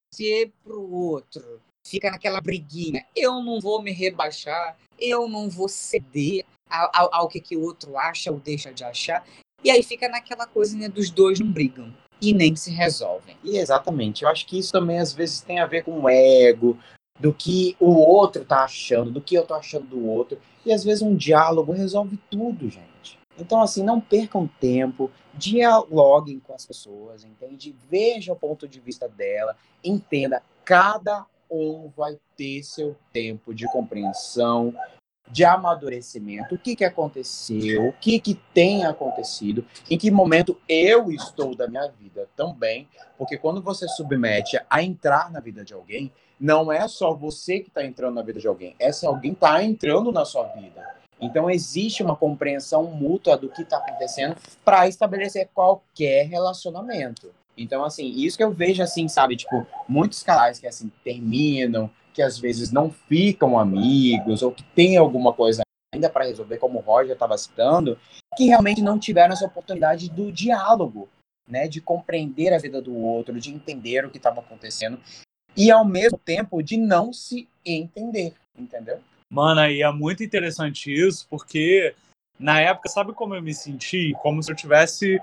[0.64, 3.06] pro outro, fica naquela briguinha.
[3.16, 7.64] Eu não vou me rebaixar, eu não vou ceder ao, ao, ao que, que o
[7.64, 9.26] outro acha ou deixa de achar.
[9.64, 13.38] E aí fica naquela coisa né, dos dois não brigam e nem se resolvem.
[13.44, 16.78] E exatamente, eu acho que isso também às vezes tem a ver com o ego,
[17.20, 20.40] do que o outro tá achando, do que eu tô achando do outro.
[20.66, 22.93] E às vezes um diálogo resolve tudo, gente.
[23.38, 27.76] Então, assim, não percam tempo, dialoguem com as pessoas, entende?
[27.90, 30.42] Veja o ponto de vista dela, entenda.
[30.64, 34.74] Cada um vai ter seu tempo de compreensão,
[35.30, 41.12] de amadurecimento, o que, que aconteceu, o que, que tem acontecido, em que momento eu
[41.12, 46.12] estou da minha vida também, porque quando você submete a entrar na vida de alguém,
[46.40, 50.12] não é só você que está entrando na vida de alguém, essa alguém está entrando
[50.12, 51.03] na sua vida.
[51.24, 57.32] Então existe uma compreensão mútua do que está acontecendo para estabelecer qualquer relacionamento.
[57.58, 62.22] Então, assim, isso que eu vejo, assim, sabe, tipo, muitos casais que, assim, terminam, que
[62.22, 65.62] às vezes não ficam amigos, ou que tem alguma coisa
[65.94, 67.98] ainda para resolver, como o Roger estava citando,
[68.36, 71.08] que realmente não tiveram essa oportunidade do diálogo,
[71.48, 75.00] né, de compreender a vida do outro, de entender o que estava acontecendo
[75.56, 79.00] e ao mesmo tempo de não se entender, entendeu?
[79.34, 81.96] Mano, e é muito interessante isso, porque
[82.40, 84.14] na época, sabe como eu me senti?
[84.22, 85.20] Como se eu tivesse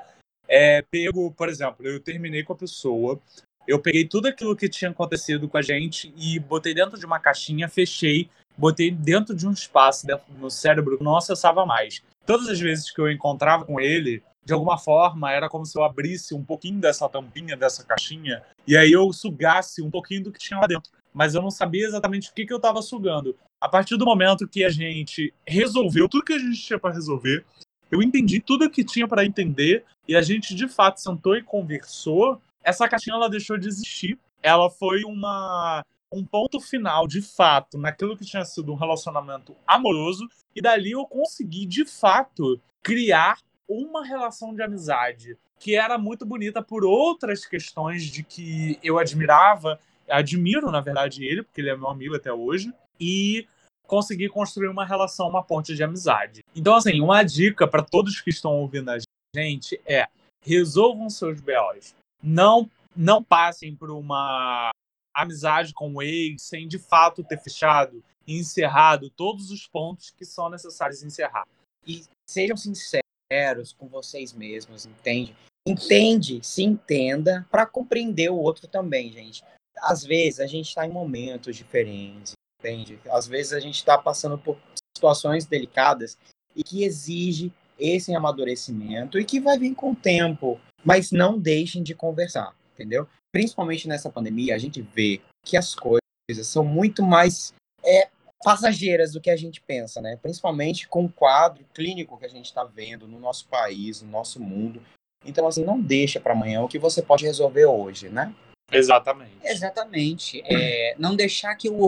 [0.49, 3.21] é, pego, por exemplo, eu terminei com a pessoa,
[3.69, 7.21] eu peguei tudo aquilo que tinha acontecido com a gente e botei dentro de uma
[7.21, 12.03] caixinha, fechei, botei dentro de um espaço dentro do meu cérebro que não acessava mais.
[12.27, 15.85] Todas as vezes que eu encontrava com ele, de alguma forma, era como se eu
[15.85, 20.41] abrisse um pouquinho dessa tampinha, dessa caixinha, e aí eu sugasse um pouquinho do que
[20.41, 20.91] tinha lá dentro.
[21.15, 23.37] Mas eu não sabia exatamente o que, que eu estava sugando.
[23.61, 27.45] A partir do momento que a gente resolveu tudo que a gente tinha para resolver,
[27.91, 31.43] eu entendi tudo o que tinha para entender, e a gente de fato sentou e
[31.43, 34.19] conversou, essa caixinha ela deixou de existir.
[34.43, 40.29] Ela foi uma um ponto final, de fato, naquilo que tinha sido um relacionamento amoroso,
[40.57, 46.63] e dali eu consegui, de fato, criar uma relação de amizade que era muito bonita
[46.63, 51.89] por outras questões de que eu admirava, admiro, na verdade, ele, porque ele é meu
[51.89, 53.47] amigo até hoje, e
[53.87, 56.41] consegui construir uma relação, uma ponte de amizade.
[56.55, 58.99] Então, assim, uma dica para todos que estão ouvindo a
[59.35, 60.07] gente é
[60.43, 61.95] resolvam seus BOs.
[62.23, 64.71] Não, não passem por uma
[65.15, 70.25] amizade com o ex sem de fato ter fechado e encerrado todos os pontos que
[70.25, 71.47] são necessários encerrar.
[71.87, 75.35] E sejam sinceros com vocês mesmos, entende?
[75.67, 79.43] Entende, se entenda para compreender o outro também, gente.
[79.79, 83.01] Às vezes a gente está em momentos diferentes, entende?
[83.11, 84.57] Às vezes a gente está passando por
[84.97, 86.17] situações delicadas
[86.55, 91.83] e que exige esse amadurecimento e que vai vir com o tempo, mas não deixem
[91.83, 93.09] de conversar, entendeu?
[93.33, 96.01] Principalmente nessa pandemia, a gente vê que as coisas
[96.45, 98.09] são muito mais é,
[98.45, 100.19] passageiras do que a gente pensa, né?
[100.21, 104.41] Principalmente com o quadro clínico que a gente está vendo no nosso país, no nosso
[104.41, 104.83] mundo.
[105.25, 108.35] Então, assim, não deixa para amanhã o que você pode resolver hoje, né?
[108.73, 109.37] Exatamente.
[109.43, 110.43] Exatamente.
[110.45, 111.83] É, não deixar que o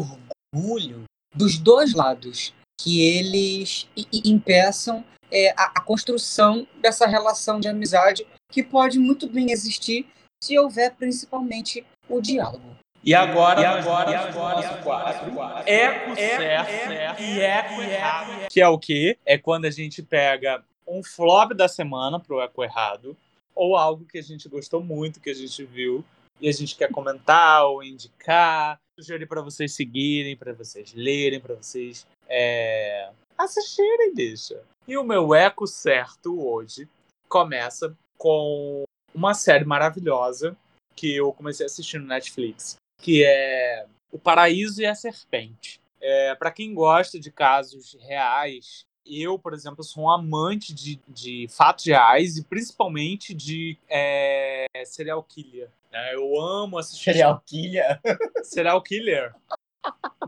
[0.55, 8.27] orgulho dos dois lados que eles impeçam é, a, a, construção dessa relação de amizade
[8.51, 10.07] que pode muito bem existir
[10.43, 12.77] se houver principalmente o diálogo.
[13.05, 15.33] E agora, e agora, e agora, quadro,
[15.67, 18.49] eco certo e eco errado.
[18.49, 19.19] Que é o quê?
[19.25, 23.17] É quando a gente pega um flop da semana pro eco errado,
[23.55, 26.05] ou algo que a gente gostou muito, que a gente viu,
[26.41, 31.55] e a gente quer comentar ou indicar, sugerir para vocês seguirem, para vocês lerem, para
[31.55, 34.63] vocês é, assistirem, deixa.
[34.87, 36.89] E o meu eco certo hoje
[37.29, 38.85] começa com
[39.15, 40.57] uma série maravilhosa
[40.95, 45.81] que eu comecei a assistir no Netflix, que é O Paraíso e a Serpente.
[46.01, 51.47] É, para quem gosta de casos reais, eu, por exemplo, sou um amante de, de
[51.49, 55.71] fatos reais e principalmente de é, serial killer.
[55.91, 56.15] Né?
[56.15, 57.13] Eu amo assistir.
[57.13, 58.01] Serial killer?
[58.43, 59.35] Serial killer.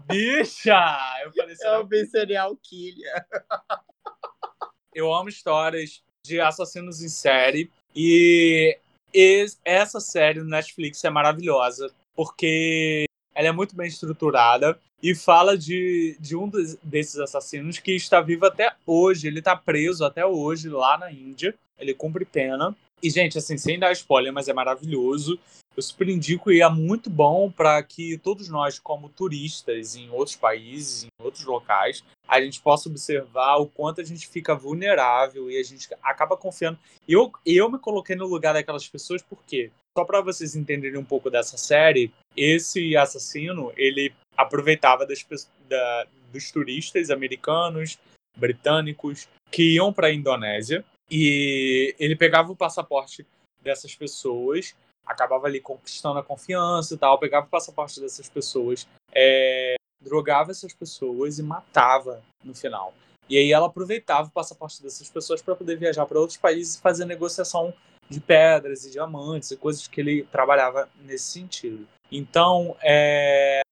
[0.06, 1.22] Bicha!
[1.24, 1.88] Eu falei serial...
[1.90, 3.26] Eu serial killer.
[4.94, 7.70] Eu amo histórias de assassinos em série.
[7.94, 8.76] E
[9.64, 16.16] essa série no Netflix é maravilhosa, porque ela é muito bem estruturada e fala de,
[16.20, 16.50] de um
[16.82, 19.26] desses assassinos que está vivo até hoje.
[19.26, 21.54] Ele está preso até hoje lá na Índia.
[21.78, 22.74] Ele cumpre pena.
[23.02, 25.38] E, gente, assim, sem dar spoiler, mas é maravilhoso.
[25.76, 30.36] Eu super indico e é muito bom para que todos nós, como turistas em outros
[30.36, 35.58] países, em outros locais, a gente possa observar o quanto a gente fica vulnerável e
[35.58, 36.78] a gente acaba confiando.
[37.08, 41.28] Eu, eu me coloquei no lugar daquelas pessoas porque, só para vocês entenderem um pouco
[41.28, 45.26] dessa série, esse assassino, ele aproveitava das,
[45.68, 47.98] da, dos turistas americanos,
[48.36, 53.26] britânicos, que iam para a Indonésia e ele pegava o passaporte
[53.62, 54.74] dessas pessoas
[55.06, 60.72] acabava ali conquistando a confiança e tal, pegava o passaporte dessas pessoas, é, drogava essas
[60.72, 62.94] pessoas e matava no final.
[63.28, 66.80] E aí ela aproveitava o passaporte dessas pessoas para poder viajar para outros países e
[66.80, 67.72] fazer negociação
[68.08, 71.86] de pedras e diamantes e coisas que ele trabalhava nesse sentido.
[72.12, 73.62] Então, é,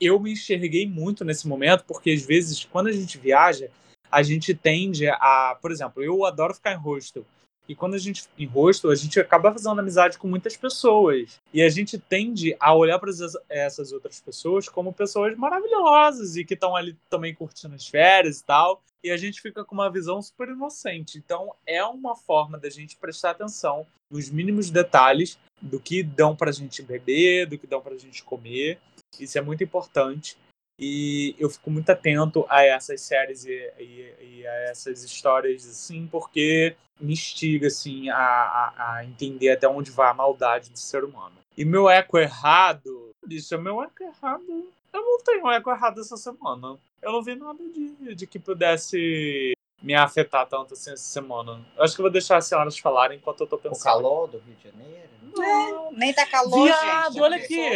[0.00, 3.70] eu me enxerguei muito nesse momento, porque às vezes, quando a gente viaja,
[4.10, 5.56] a gente tende a.
[5.60, 7.24] Por exemplo, eu adoro ficar em hostel.
[7.68, 11.38] E quando a gente em rosto, a gente acaba fazendo amizade com muitas pessoas.
[11.52, 13.10] E a gente tende a olhar para
[13.48, 18.44] essas outras pessoas como pessoas maravilhosas e que estão ali também curtindo as férias e
[18.44, 18.82] tal.
[19.04, 21.18] E a gente fica com uma visão super inocente.
[21.18, 26.50] Então é uma forma da gente prestar atenção nos mínimos detalhes do que dão para
[26.50, 28.78] a gente beber, do que dão para a gente comer.
[29.20, 30.36] Isso é muito importante.
[30.78, 36.06] E eu fico muito atento a essas séries e, e, e a essas histórias, assim,
[36.10, 41.04] porque me instiga, assim, a, a, a, entender até onde vai a maldade do ser
[41.04, 41.34] humano.
[41.56, 44.68] E meu eco errado, isso é meu eco errado.
[44.92, 46.78] Eu não tenho eco errado essa semana.
[47.02, 51.64] Eu não vi nada de, de que pudesse me afetar tanto assim essa semana.
[51.76, 53.80] Eu acho que eu vou deixar as senhoras falarem enquanto eu tô pensando.
[53.80, 55.08] O calor do Rio de Janeiro?
[55.36, 57.22] Não, nem tá calor, Viado, gente.
[57.22, 57.70] olha aqui.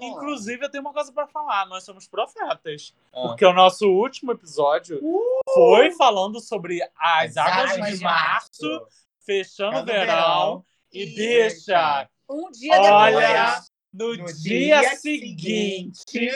[0.00, 1.66] Inclusive, eu tenho uma coisa para falar.
[1.66, 2.94] Nós somos profetas.
[3.12, 3.28] Ah.
[3.28, 5.40] Porque o nosso último episódio uh!
[5.52, 8.86] foi falando sobre as, as águas, águas de março, março
[9.26, 10.06] fechando o verão.
[10.06, 10.64] verão.
[10.92, 12.08] E deixa.
[12.30, 13.62] Um dia olha,
[13.92, 16.30] No, no dia, dia, seguinte,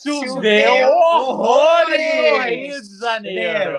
[0.00, 3.78] choveu horrores no Rio de Janeiro.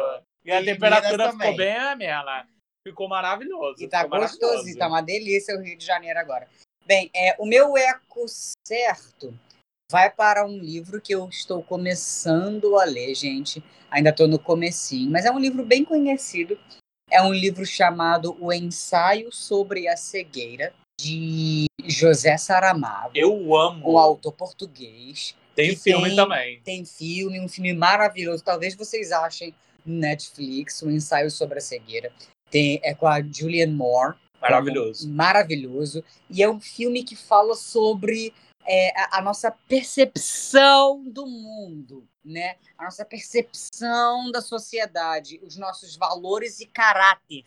[0.50, 2.48] E a temperatura ficou bem amena.
[2.84, 3.84] Ficou maravilhoso.
[3.84, 6.48] E tá gostosinho, tá uma delícia o Rio de Janeiro agora.
[6.88, 8.26] Bem, é, o meu eco
[8.66, 9.38] certo
[9.92, 13.64] vai para um livro que eu estou começando a ler, gente.
[13.92, 16.58] Ainda estou no comecinho, mas é um livro bem conhecido.
[17.12, 23.12] É um livro chamado O Ensaio sobre a Cegueira, de José Saramago.
[23.14, 23.94] Eu amo.
[23.94, 25.36] Um autor português.
[25.56, 26.62] Tem filme tem, também.
[26.62, 28.44] Tem filme, um filme maravilhoso.
[28.44, 29.54] Talvez vocês achem
[29.90, 32.12] Netflix, um ensaio sobre a cegueira.
[32.50, 34.16] Tem, é com a Julianne Moore.
[34.42, 35.10] Maravilhoso.
[35.10, 36.04] maravilhoso.
[36.30, 38.34] E é um filme que fala sobre
[38.66, 42.56] é, a, a, nossa percepção do mundo, né?
[42.78, 47.44] A nossa percepção da sociedade, os nossos valores e caráter,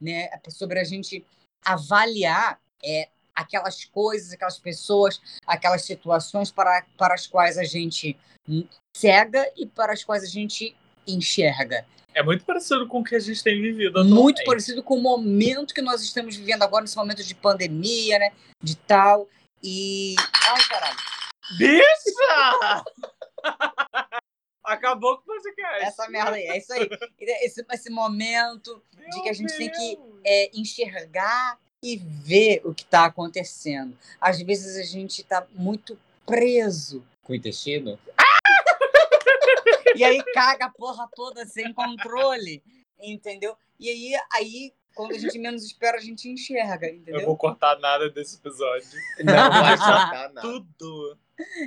[0.00, 0.28] né?
[0.48, 1.24] Sobre a gente
[1.64, 8.18] avaliar é, aquelas coisas, aquelas pessoas, aquelas situações para, para as quais a gente
[8.94, 10.76] cega e para as quais a gente
[11.06, 11.86] enxerga.
[12.14, 14.14] É muito parecido com o que a gente tem vivido atualmente.
[14.14, 18.30] Muito parecido com o momento que nós estamos vivendo agora, nesse momento de pandemia, né?
[18.62, 19.28] De tal.
[19.62, 20.14] E.
[20.18, 20.96] Ai, caralho.
[21.58, 22.84] Bicha!
[24.64, 25.84] Acabou com o podcast.
[25.84, 26.88] Essa merda aí, é isso aí.
[27.18, 29.58] Esse, esse momento Meu de que a gente Deus.
[29.58, 33.94] tem que é, enxergar e ver o que está acontecendo.
[34.18, 37.04] Às vezes a gente está muito preso.
[37.22, 37.98] Com o intestino?
[39.94, 42.62] E aí caga a porra toda sem controle,
[43.00, 43.56] entendeu?
[43.78, 47.20] E aí, aí quando a gente menos espera, a gente enxerga, entendeu?
[47.20, 48.88] Eu vou cortar nada desse episódio.
[49.24, 50.40] Não vai cortar nada.
[50.40, 51.18] Tudo.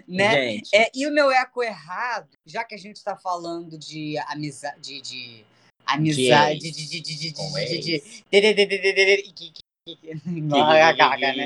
[0.07, 0.51] Né?
[0.51, 0.75] Gente.
[0.75, 5.01] É, e o meu eco errado, já que a gente está falando de amizade, de,
[5.01, 5.45] de
[5.85, 8.01] amizade, de, de, de, de, de, de,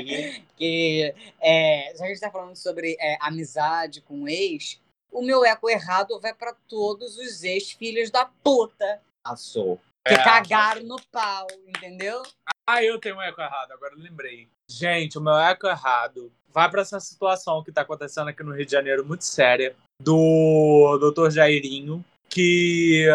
[0.02, 0.42] né?
[0.56, 4.80] Que é, já a gente está falando sobre é, amizade com ex,
[5.12, 9.00] o meu eco errado vai para todos os ex-filhos da puta.
[9.22, 9.78] Passou.
[10.04, 12.22] Que é, cagaram no pau, entendeu?
[12.66, 14.48] Ah, eu tenho um eco errado, agora eu lembrei.
[14.68, 18.66] Gente, o meu eco errado vai para essa situação que está acontecendo aqui no Rio
[18.66, 21.30] de Janeiro, muito séria, do Dr.
[21.30, 23.06] Jairinho, que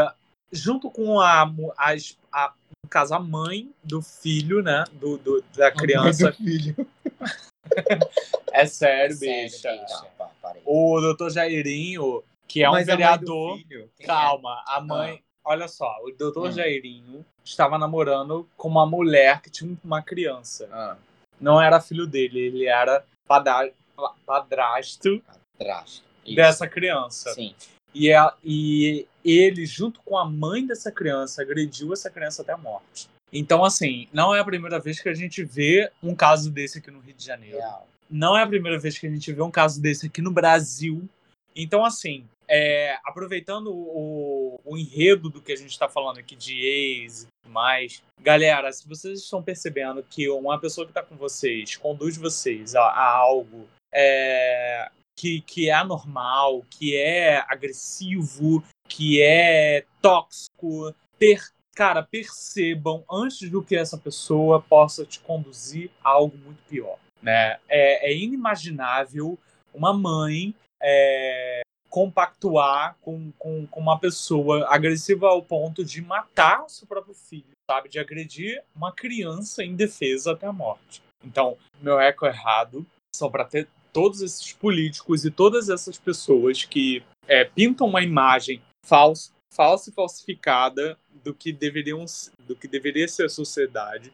[0.52, 1.44] junto com a,
[1.78, 1.96] a,
[2.32, 4.86] a no caso, a mãe do filho, né?
[4.94, 6.30] Do, do da criança.
[6.30, 6.88] A mãe do filho.
[8.52, 9.88] é sério, é bicha.
[10.66, 13.60] o doutor Jairinho, que é Mas um vereador.
[14.06, 14.74] Calma, é?
[14.74, 15.20] a mãe.
[15.22, 15.28] Ah.
[15.50, 16.52] Olha só, o doutor hum.
[16.52, 20.68] Jairinho estava namorando com uma mulher que tinha uma criança.
[20.72, 20.98] Ah.
[21.40, 23.72] Não era filho dele, ele era padra...
[24.26, 25.24] padrasto,
[25.58, 26.04] padrasto.
[26.36, 27.34] dessa criança.
[27.34, 27.56] Sim.
[27.94, 32.58] E, a, e ele, junto com a mãe dessa criança, agrediu essa criança até a
[32.58, 33.10] morte.
[33.32, 36.92] Então, assim, não é a primeira vez que a gente vê um caso desse aqui
[36.92, 37.58] no Rio de Janeiro.
[37.58, 37.88] Real.
[38.10, 41.08] Não é a primeira vez que a gente vê um caso desse aqui no Brasil.
[41.56, 46.58] Então, assim, é, aproveitando o, o, enredo do que a gente está falando aqui de
[46.58, 51.18] ex e tudo mais, galera, se vocês estão percebendo que uma pessoa que está com
[51.18, 59.22] vocês conduz vocês a, a algo é, que, que é anormal, que é agressivo, que
[59.22, 61.42] é tóxico, ter,
[61.78, 66.98] cara, percebam antes do que essa pessoa possa te conduzir a algo muito pior.
[67.22, 67.60] Né?
[67.70, 69.38] É, é inimaginável
[69.72, 76.70] uma mãe é, compactuar com, com, com uma pessoa agressiva ao ponto de matar o
[76.70, 77.90] seu próprio filho, sabe?
[77.90, 81.04] De agredir uma criança indefesa até a morte.
[81.24, 82.84] Então, meu eco errado
[83.16, 88.64] são para ter todos esses políticos e todas essas pessoas que é, pintam uma imagem
[88.84, 92.06] falsa, falsa e falsificada do que deveriam
[92.48, 94.14] do que deveria ser a sociedade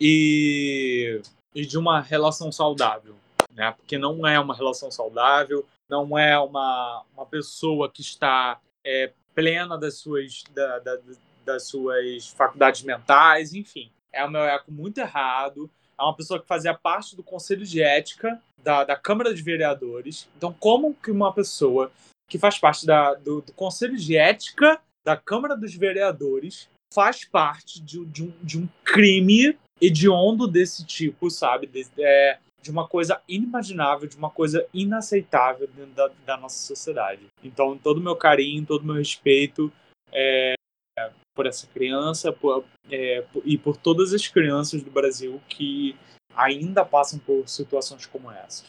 [0.00, 1.20] e,
[1.54, 3.16] e de uma relação saudável,
[3.52, 3.72] né?
[3.72, 9.78] Porque não é uma relação saudável, não é uma, uma pessoa que está é, plena
[9.78, 10.98] das suas da, da,
[11.44, 15.70] das suas faculdades mentais, enfim, é um eco muito errado.
[15.98, 20.28] É uma pessoa que fazia parte do conselho de ética da, da Câmara de Vereadores.
[20.36, 21.90] Então, como que uma pessoa
[22.28, 27.80] que faz parte da, do, do Conselho de Ética da Câmara dos Vereadores faz parte
[27.80, 31.66] de, de, um, de um crime hediondo desse tipo, sabe?
[31.66, 37.26] De, é, de uma coisa inimaginável, de uma coisa inaceitável dentro da, da nossa sociedade.
[37.44, 39.72] Então, todo o meu carinho, todo o meu respeito
[40.12, 40.54] é,
[41.36, 45.94] por essa criança por, é, por, e por todas as crianças do Brasil que
[46.34, 48.64] ainda passam por situações como essa.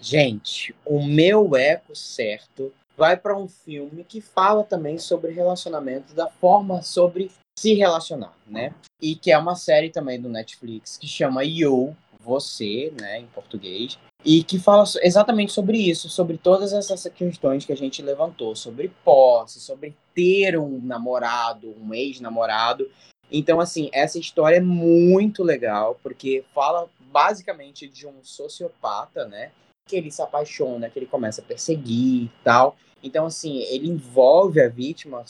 [0.00, 6.26] Gente, o meu eco certo vai para um filme que fala também sobre relacionamento, da
[6.26, 8.74] forma sobre se relacionar, né?
[9.00, 13.96] E que é uma série também do Netflix que chama You, Você, né, em português,
[14.24, 18.92] e que fala exatamente sobre isso, sobre todas essas questões que a gente levantou, sobre
[19.04, 22.90] posse, sobre ter um namorado, um ex-namorado.
[23.30, 29.52] Então, assim, essa história é muito legal, porque fala basicamente de um sociopata, né?
[29.86, 32.76] Que ele se apaixona, que ele começa a perseguir e tal.
[33.02, 35.24] Então, assim, ele envolve a vítima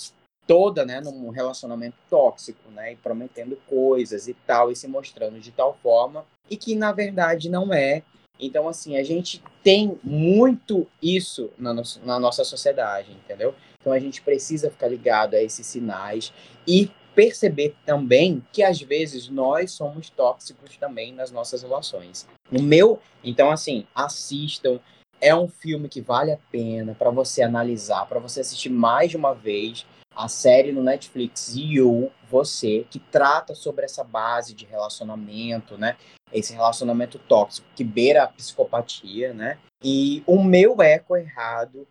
[0.46, 5.50] toda, né, num relacionamento tóxico, né, e prometendo coisas e tal, e se mostrando de
[5.50, 8.02] tal forma, e que na verdade não é.
[8.40, 13.54] Então, assim, a gente tem muito isso na, no na nossa sociedade, entendeu?
[13.80, 16.32] Então a gente precisa ficar ligado a esses sinais
[16.66, 22.28] e perceber também que às vezes nós somos tóxicos também nas nossas relações.
[22.50, 24.78] No meu, então assim, assistam,
[25.20, 29.16] é um filme que vale a pena para você analisar, para você assistir mais de
[29.16, 35.78] uma vez a série no Netflix You, você, que trata sobre essa base de relacionamento,
[35.78, 35.96] né?
[36.32, 39.58] Esse relacionamento tóxico que beira a psicopatia, né?
[39.82, 41.86] E o meu eco errado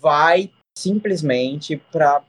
[0.00, 2.22] vai simplesmente para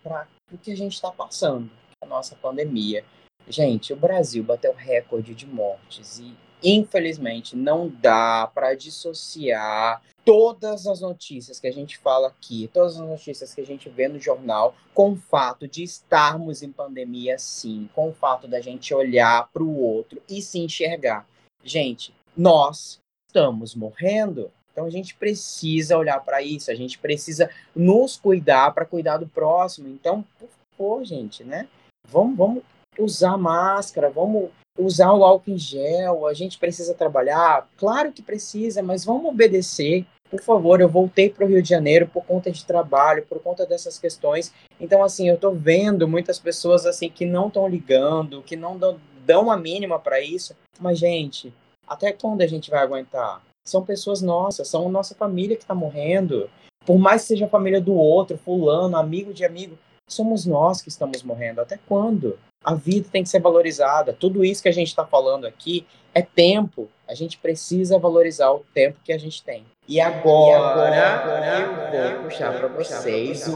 [0.52, 1.70] o que a gente está passando,
[2.04, 3.04] a nossa pandemia.
[3.48, 11.00] Gente, o Brasil bateu recorde de mortes e infelizmente não dá para dissociar todas as
[11.00, 14.76] notícias que a gente fala aqui, todas as notícias que a gente vê no jornal,
[14.94, 19.64] com o fato de estarmos em pandemia, sim, com o fato da gente olhar para
[19.64, 21.26] o outro e se enxergar.
[21.64, 24.52] Gente, nós estamos morrendo.
[24.70, 29.30] Então a gente precisa olhar para isso, a gente precisa nos cuidar para cuidar do
[29.30, 29.88] próximo.
[29.88, 31.70] Então, por favor, gente, né?
[32.06, 32.64] Vamos, vamos
[33.00, 37.68] usar máscara, vamos usar o álcool em gel, a gente precisa trabalhar?
[37.78, 40.06] Claro que precisa, mas vamos obedecer.
[40.30, 43.66] Por favor, eu voltei para o Rio de Janeiro por conta de trabalho, por conta
[43.66, 44.54] dessas questões.
[44.80, 49.00] Então, assim, eu estou vendo muitas pessoas assim que não estão ligando, que não dão,
[49.26, 50.54] dão a mínima para isso.
[50.80, 51.54] Mas, gente,
[51.88, 53.42] até quando a gente vai aguentar?
[53.66, 56.50] São pessoas nossas, são nossa família que está morrendo.
[56.86, 59.78] Por mais que seja a família do outro, fulano, amigo de amigo,
[60.10, 61.62] somos nós que estamos morrendo.
[61.62, 62.38] Até quando?
[62.64, 64.14] A vida tem que ser valorizada.
[64.14, 66.90] Tudo isso que a gente está falando aqui é tempo.
[67.08, 69.66] A gente precisa valorizar o tempo que a gente tem.
[69.88, 73.56] E agora, e agora eu vou puxar para vocês o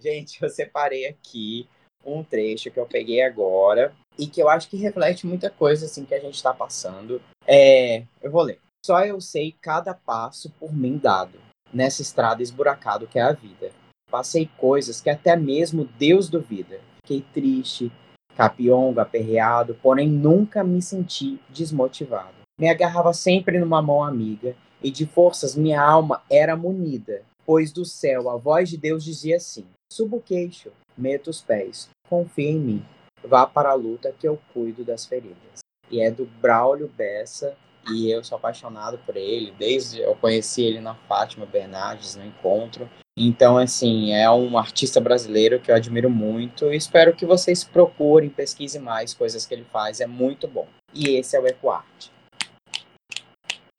[0.00, 1.68] Gente, eu separei aqui
[2.04, 6.04] um trecho que eu peguei agora e que eu acho que reflete muita coisa assim
[6.04, 7.22] que a gente está passando.
[7.46, 8.58] É, eu vou ler.
[8.84, 11.38] Só eu sei cada passo por mim dado
[11.72, 13.70] nessa estrada esburacado que é a vida.
[14.10, 16.80] Passei coisas que até mesmo Deus duvida.
[17.02, 17.92] Fiquei triste,
[18.38, 22.38] capiongo, aperreado, porém nunca me senti desmotivado.
[22.56, 27.84] Me agarrava sempre numa mão amiga e de forças minha alma era munida, pois do
[27.84, 32.60] céu a voz de Deus dizia assim: Suba o queixo, meta os pés, confia em
[32.60, 32.84] mim,
[33.24, 35.58] vá para a luta que eu cuido das feridas.
[35.90, 37.56] E é do Braulio Bessa,
[37.92, 42.88] e eu sou apaixonado por ele, desde eu conheci ele na Fátima Bernardes, no encontro.
[43.16, 48.30] Então, assim, é um artista brasileiro que eu admiro muito e espero que vocês procurem,
[48.30, 50.68] pesquisem mais coisas que ele faz, é muito bom.
[50.94, 52.12] E esse é o Ecoarte.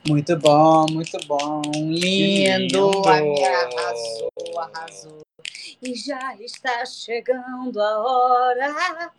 [0.07, 1.61] Muito bom, muito bom.
[1.75, 2.91] Lindo!
[2.91, 3.05] lindo.
[3.05, 5.21] Arrasou, arrasou.
[5.81, 9.11] E já está chegando a hora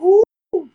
[0.00, 0.22] Uh,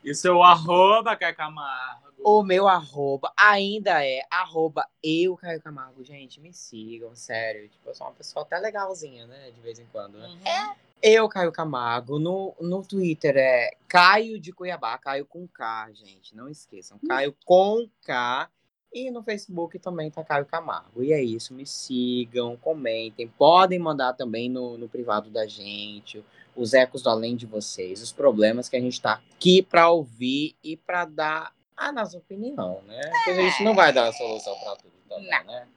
[0.02, 2.15] isso é o arroba, Cacamargo.
[2.28, 6.04] O meu arroba ainda é arroba eu, Caio Camargo.
[6.04, 7.70] Gente, me sigam, sério.
[7.70, 9.52] Tipo, eu sou uma pessoa até legalzinha, né?
[9.52, 10.28] De vez em quando, né?
[10.30, 10.48] Uhum.
[10.48, 10.76] É.
[11.04, 12.18] Eu, Caio Camargo.
[12.18, 14.98] No, no Twitter é Caio de Cuiabá.
[14.98, 16.36] Caio com K, gente.
[16.36, 16.98] Não esqueçam.
[17.08, 18.50] Caio com K.
[18.92, 21.04] E no Facebook também tá Caio Camargo.
[21.04, 21.54] E é isso.
[21.54, 23.28] Me sigam, comentem.
[23.28, 28.12] Podem mandar também no, no privado da gente os ecos do além de vocês, os
[28.12, 33.02] problemas que a gente tá aqui para ouvir e para dar a nossa opinião, né?
[33.02, 35.44] Porque a gente não vai dar a solução para tudo também, Não.
[35.46, 35.68] né?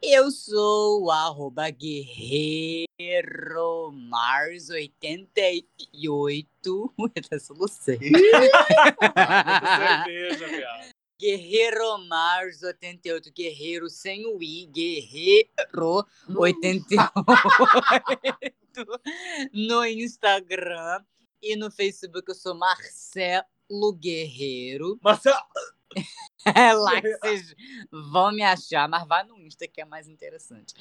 [0.00, 2.86] Eu sou o arroba guerreiro
[3.92, 6.92] Mars88.
[7.14, 7.94] Essa solução.
[10.06, 10.90] cerveja, viado.
[11.18, 15.48] Guerreiro Mars 88, guerreiro sem o I, guerreiro
[16.28, 17.10] 88
[19.52, 21.02] no Instagram
[21.42, 23.44] e no Facebook eu sou Marcelo
[23.98, 24.98] Guerreiro.
[25.02, 25.36] Marcelo!
[26.54, 27.56] É lá que vocês
[27.90, 30.74] vão me achar, mas vá no Insta que é mais interessante.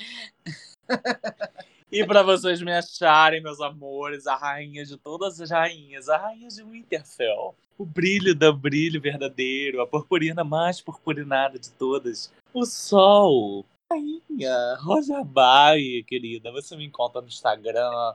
[1.92, 6.50] E para vocês me acharem, meus amores, a rainha de todas as rainhas, a rainha
[6.50, 7.56] de Winterfell.
[7.78, 12.32] O brilho do brilho verdadeiro, a purpurina mais purpurinada de todas.
[12.54, 13.66] O sol.
[13.90, 16.52] Rainha, Rosa Baia, querida.
[16.52, 18.14] Você me encontra no Instagram,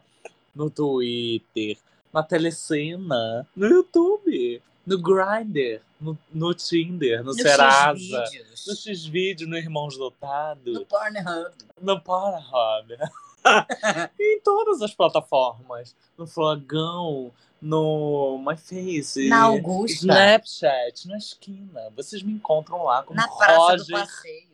[0.54, 1.78] no Twitter,
[2.12, 9.48] na telecena, no YouTube, no Grindr, no, no Tinder, no, Nos Serasa, X-Vídeos, no X-Vídeo,
[9.48, 11.52] no Irmãos Dotado, no Pornhub.
[11.80, 12.96] no Pornhub.
[14.18, 15.94] em todas as plataformas.
[16.16, 19.98] No Flagão, no MyFace, Na Augusta.
[19.98, 21.90] Snapchat, na esquina.
[21.96, 24.06] Vocês me encontram lá como Na Roger.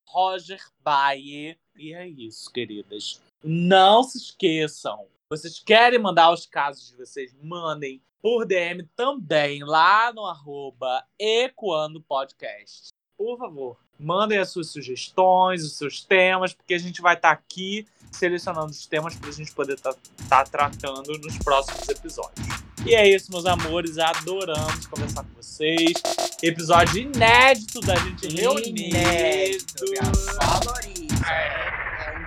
[0.07, 1.59] Roger Baie.
[1.76, 3.20] E é isso, queridas.
[3.42, 5.07] Não se esqueçam.
[5.29, 7.35] Vocês querem mandar os casos de vocês?
[7.43, 12.91] Mandem por DM também lá no arroba Ecoando Podcast.
[13.18, 17.89] Por favor, mandem as suas sugestões, os seus temas, porque a gente vai estar aqui
[18.12, 22.47] selecionando os temas para a gente poder estar tratando nos próximos episódios.
[22.87, 23.99] E é isso, meus amores.
[23.99, 25.95] Adoramos conversar com vocês.
[26.41, 28.81] Episódio inédito da gente reunido.
[28.81, 31.27] Inédito, minha favorita.
[31.29, 31.66] É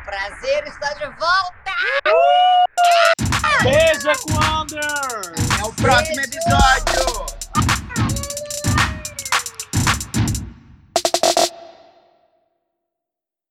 [0.10, 1.72] prazer estar de volta.
[3.62, 4.82] Beijo, Equander!
[5.60, 7.39] É o próximo episódio!